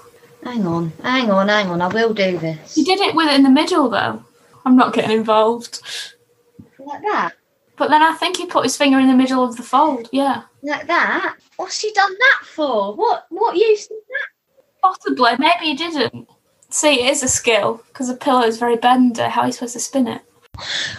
[0.45, 1.83] Hang on, hang on, hang on.
[1.83, 2.77] I will do this.
[2.77, 4.23] He did it with it in the middle though.
[4.65, 5.81] I'm not getting involved.
[6.79, 7.33] Like that,
[7.77, 10.09] But then I think he put his finger in the middle of the fold.
[10.13, 10.43] Yeah.
[10.63, 11.35] like that.
[11.57, 12.95] What's he done that for?
[12.95, 13.27] What?
[13.31, 14.29] What use is that?
[14.81, 15.33] Possibly.
[15.37, 16.29] Maybe he didn't.
[16.71, 19.23] See, it is a skill because a pillow is very bendy.
[19.23, 20.23] How are you supposed to spin it?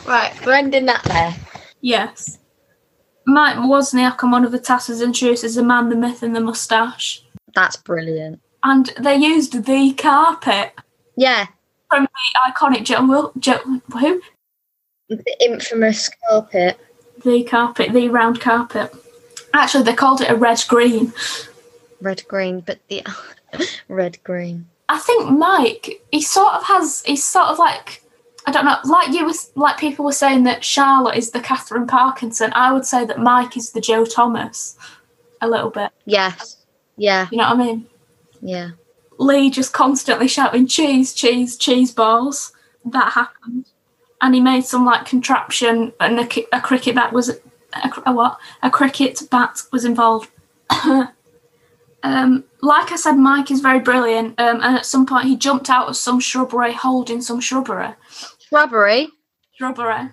[0.05, 1.33] Right, we're ending that there.
[1.79, 2.38] Yes.
[3.25, 6.35] Mike Wozniak on one of the tasks was introduced as the man, the myth, and
[6.35, 7.23] the mustache.
[7.55, 8.41] That's brilliant.
[8.63, 10.73] And they used the carpet
[11.15, 11.47] Yeah,
[11.89, 14.21] from the iconic Joan Wil- jo- who?
[15.09, 16.77] the infamous carpet.
[17.23, 18.93] The carpet, the round carpet.
[19.53, 21.11] Actually, they called it a red green.
[22.01, 23.03] red green, but the
[23.87, 24.67] red green.
[24.87, 27.98] I think Mike, he sort of has, he's sort of like,
[28.49, 31.85] I don't know, like you was, like people were saying that Charlotte is the Katherine
[31.85, 32.51] Parkinson.
[32.55, 34.75] I would say that Mike is the Joe Thomas,
[35.39, 35.91] a little bit.
[36.05, 36.57] Yes,
[36.97, 37.85] yeah, You know what I mean?
[38.41, 38.71] Yeah.
[39.19, 42.51] Lee just constantly shouting cheese, cheese, cheese balls.
[42.83, 43.67] That happened,
[44.19, 47.37] and he made some like contraption, and a, a cricket bat was a,
[48.07, 48.39] a what?
[48.63, 50.31] A cricket bat was involved.
[52.01, 55.69] um, like I said, Mike is very brilliant, um, and at some point he jumped
[55.69, 57.93] out of some shrubbery, holding some shrubbery.
[58.49, 59.07] Shrubbery.
[59.57, 60.09] Shrubbery.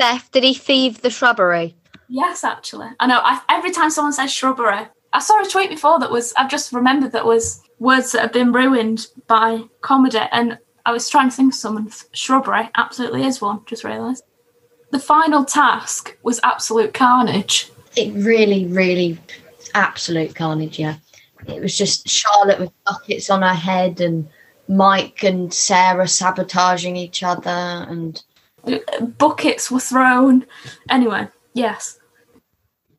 [0.00, 0.32] Theft.
[0.32, 1.76] Did he thieve the shrubbery?
[2.08, 3.20] Yes, actually, I know.
[3.22, 6.32] I, every time someone says shrubbery, I saw a tweet before that was.
[6.36, 11.08] I've just remembered that was words that have been ruined by comedy, and I was
[11.08, 11.90] trying to think of someone.
[12.12, 13.60] Shrubbery absolutely is one.
[13.66, 14.24] Just realised.
[14.90, 17.70] The final task was absolute carnage.
[17.94, 19.18] It really, really,
[19.74, 20.78] absolute carnage.
[20.78, 20.96] Yeah.
[21.46, 24.28] It was just Charlotte with buckets on her head and
[24.68, 28.22] Mike and Sarah sabotaging each other and
[29.18, 30.44] Buckets were thrown.
[30.90, 31.98] Anyway, yes.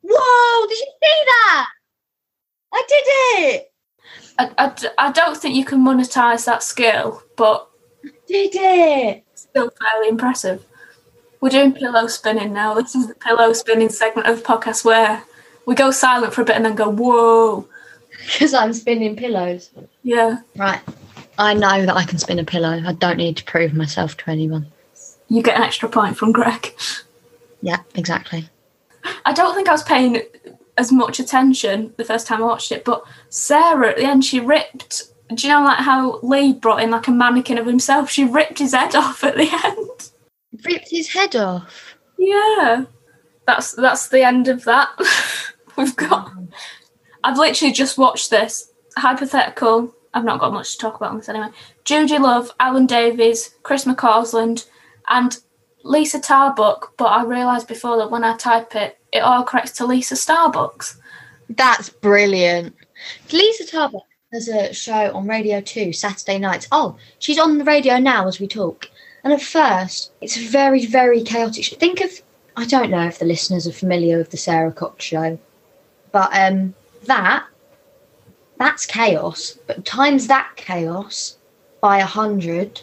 [0.02, 0.66] Whoa!
[0.66, 1.66] Did you see that?
[2.72, 3.04] I did
[3.44, 3.72] it!
[4.38, 7.68] I I don't think you can monetize that skill, but
[8.26, 9.24] Did it!
[9.34, 10.64] still fairly impressive.
[11.40, 12.74] We're doing pillow spinning now.
[12.74, 15.22] This is the pillow spinning segment of the podcast where
[15.66, 17.68] we go silent for a bit and then go, whoa.
[18.32, 19.70] Because I'm spinning pillows.
[20.02, 20.38] Yeah.
[20.54, 20.80] Right.
[21.40, 22.82] I know that I can spin a pillow.
[22.84, 24.66] I don't need to prove myself to anyone.
[25.28, 26.74] You get an extra point from Greg.
[27.62, 28.46] Yeah, exactly.
[29.24, 30.20] I don't think I was paying
[30.76, 34.38] as much attention the first time I watched it, but Sarah at the end, she
[34.38, 35.04] ripped.
[35.34, 38.10] Do you know like how Lee brought in like a mannequin of himself?
[38.10, 40.10] She ripped his head off at the end.
[40.62, 41.94] Ripped his head off.
[42.18, 42.84] Yeah,
[43.46, 44.90] that's that's the end of that.
[45.78, 46.32] We've got.
[47.24, 49.94] I've literally just watched this hypothetical.
[50.12, 51.48] I've not got much to talk about on this anyway.
[51.84, 54.66] Judi Love, Alan Davies, Chris McCausland,
[55.08, 55.38] and
[55.84, 56.96] Lisa Tarbuck.
[56.96, 60.96] But I realised before that when I type it, it all corrects to Lisa Starbucks.
[61.48, 62.74] That's brilliant.
[63.32, 66.68] Lisa Tarbuck has a show on Radio 2 Saturday nights.
[66.70, 68.88] Oh, she's on the radio now as we talk.
[69.24, 71.66] And at first, it's very, very chaotic.
[71.78, 72.10] Think of,
[72.56, 75.38] I don't know if the listeners are familiar with the Sara Cox show,
[76.12, 77.46] but um, that,
[78.60, 79.58] that's chaos.
[79.66, 81.38] But times that chaos
[81.80, 82.82] by a hundred,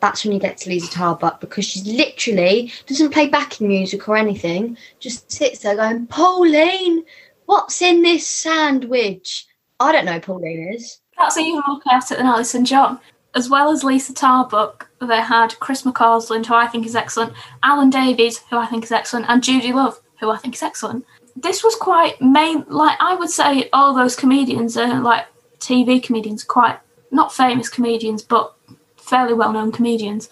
[0.00, 4.18] that's when you get to Lisa Tarbuck because she's literally doesn't play backing music or
[4.18, 7.04] anything, just sits there going, Pauline,
[7.46, 9.46] what's in this sandwich?
[9.80, 11.00] I don't know Pauline is.
[11.16, 13.00] That's even more chaotic than Alison John.
[13.34, 17.88] As well as Lisa Tarbuck, they had Chris McCausland, who I think is excellent, Alan
[17.88, 21.06] Davies, who I think is excellent, and Judi Love, who I think is excellent.
[21.36, 25.26] This was quite main, like I would say, all those comedians are like
[25.58, 26.78] TV comedians, quite
[27.10, 28.54] not famous comedians, but
[28.96, 30.28] fairly well-known comedians.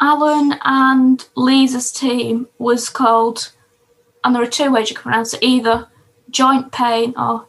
[0.00, 3.52] Alan and Lisa's team was called,
[4.24, 5.88] and there are two ways you can pronounce it: either
[6.30, 7.46] joint pain or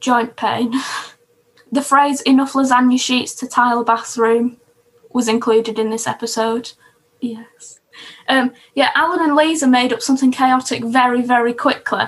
[0.00, 0.72] joint pain.
[1.72, 4.58] the phrase enough lasagna sheets to tile a bathroom
[5.12, 6.72] was included in this episode.
[7.20, 7.80] Yes.
[8.28, 12.04] Um, yeah, Alan and Lisa made up something chaotic very, very quickly.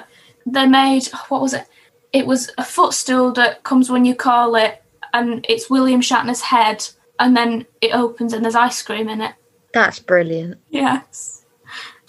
[0.47, 1.67] They made, oh, what was it?
[2.13, 4.83] It was a footstool that comes when you call it,
[5.13, 6.89] and it's William Shatner's head,
[7.19, 9.35] and then it opens and there's ice cream in it.
[9.73, 10.59] That's brilliant.
[10.71, 11.45] Yes.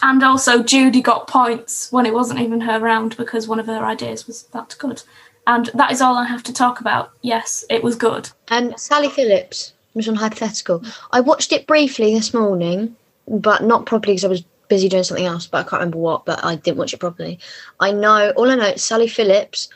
[0.02, 3.86] And also, Judi got points when it wasn't even her round because one of her
[3.86, 5.04] ideas was that good.
[5.46, 7.12] And that is all I have to talk about.
[7.22, 8.30] Yes, it was good.
[8.48, 10.84] And Sally Phillips was on Hypothetical.
[11.12, 12.96] I watched it briefly this morning,
[13.28, 16.26] but not properly because I was busy doing something else, but I can't remember what,
[16.26, 17.38] but I didn't watch it properly.
[17.82, 19.68] I know, all I know is Sally Phillips,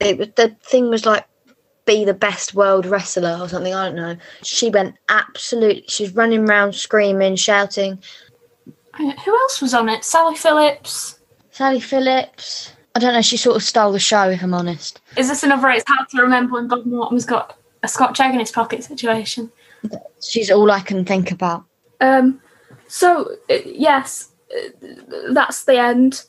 [0.00, 1.26] it, was- the thing was like,
[1.86, 4.16] be the best world wrestler or something, I don't know.
[4.42, 8.02] She went absolutely, she's running around screaming, shouting.
[8.98, 10.04] Who else was on it?
[10.04, 11.18] Sally Phillips.
[11.50, 12.70] Sally Phillips.
[12.94, 15.00] I don't know, she sort of stole the show, if I'm honest.
[15.16, 18.40] Is this another It's hard to remember when Bob Mortimer's got a Scotch egg in
[18.40, 19.50] his pocket situation?
[20.22, 21.64] She's all I can think about.
[22.00, 22.40] Um,
[22.88, 24.30] so, yes,
[25.30, 26.24] that's the end.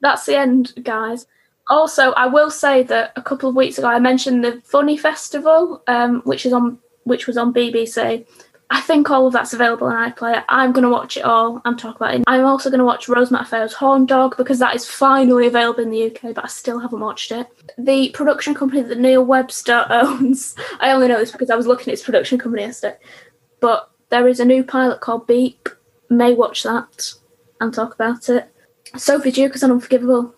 [0.00, 1.26] That's the end, guys.
[1.68, 5.82] Also, I will say that a couple of weeks ago I mentioned the Funny Festival,
[5.86, 8.26] um, which is on which was on BBC.
[8.70, 10.44] I think all of that's available on iPlayer.
[10.48, 12.24] I'm going to watch it all and talk about it.
[12.26, 15.90] I'm also going to watch Rose Matafeo's Horn Dog because that is finally available in
[15.90, 17.46] the UK, but I still haven't watched it.
[17.78, 21.88] The production company that Neil Webster owns, I only know this because I was looking
[21.88, 22.98] at his production company yesterday,
[23.60, 25.70] but there is a new pilot called Beep.
[26.10, 27.14] May watch that
[27.60, 28.52] and talk about it.
[28.96, 30.34] Sophie Duker is on Unforgivable.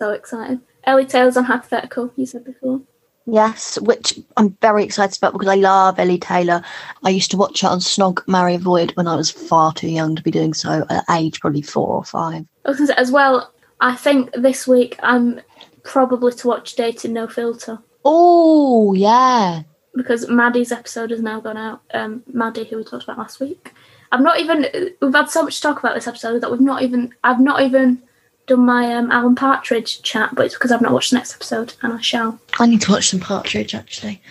[0.00, 0.60] So excited.
[0.84, 2.80] Ellie Taylor's on Hypothetical, you said before.
[3.26, 6.62] Yes, which I'm very excited about because I love Ellie Taylor.
[7.04, 10.14] I used to watch her on Snog, Marry, Avoid when I was far too young
[10.14, 12.44] to be doing so at age probably four or five.
[12.66, 13.50] I was gonna say as well,
[13.80, 15.40] I think this week I'm
[15.84, 17.78] probably to watch Dating No Filter.
[18.04, 19.62] Oh, yeah.
[19.94, 21.80] because Maddie's episode has now gone out.
[21.94, 23.72] Um, Maddie, who we talked about last week.
[24.14, 24.94] I've not even.
[25.02, 27.12] We've had so much to talk about this episode that we've not even.
[27.24, 28.00] I've not even
[28.46, 31.74] done my um, Alan Partridge chat, but it's because I've not watched the next episode,
[31.82, 32.38] and I shall.
[32.60, 34.22] I need to watch some Partridge actually.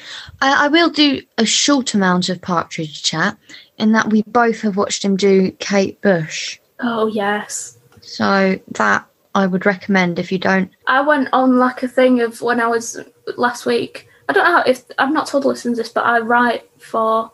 [0.41, 3.37] I, I will do a short amount of Partridge chat
[3.77, 6.59] in that we both have watched him do Kate Bush.
[6.79, 7.77] Oh yes.
[7.99, 9.05] So that
[9.35, 10.71] I would recommend if you don't.
[10.87, 13.01] I went on like a thing of when I was
[13.35, 14.07] last week.
[14.29, 17.33] I don't know if I've not told listeners this, but I write for.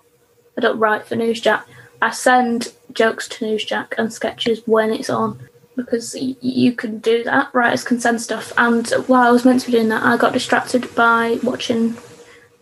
[0.58, 1.64] I don't write for Newsjack.
[2.02, 5.40] I send jokes to Newsjack and sketches when it's on
[5.76, 7.54] because y- you can do that.
[7.54, 8.52] Writers can send stuff.
[8.58, 11.98] And while I was meant to be doing that, I got distracted by watching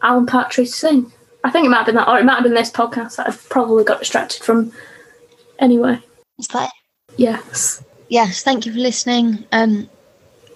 [0.02, 1.12] Alan Partridge sing.
[1.44, 3.28] I think it might have been that, or it might have been this podcast that
[3.28, 4.72] I probably got distracted from.
[5.60, 6.00] Anyway,
[6.38, 6.72] Is that
[7.16, 7.84] yes.
[8.10, 9.46] Yes, thank you for listening.
[9.52, 9.90] Um,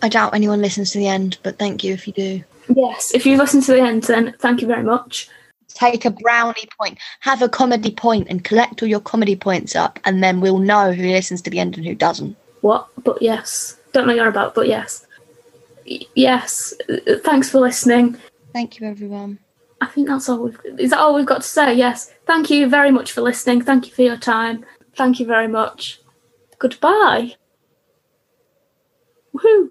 [0.02, 2.44] I doubt anyone listens to the end, but thank you if you do.
[2.76, 5.30] Yes, if you listen to the end, then thank you very much.
[5.74, 10.00] Take a brownie point, have a comedy point, and collect all your comedy points up,
[10.06, 12.36] and then we'll know who listens to the end and who doesn't.
[12.62, 12.88] What?
[13.04, 13.78] But yes.
[13.94, 15.06] Don't know you're about, but yes.
[15.86, 16.74] Y- Yes.
[16.90, 18.18] Uh, Thanks for listening.
[18.54, 19.40] Thank you, everyone.
[19.82, 21.74] I think that's all we've is that all we've got to say?
[21.74, 22.14] Yes.
[22.28, 23.62] Thank you very much for listening.
[23.62, 24.64] Thank you for your time.
[24.96, 26.00] Thank you very much.
[26.60, 27.36] Goodbye.
[29.34, 29.60] Woohoo.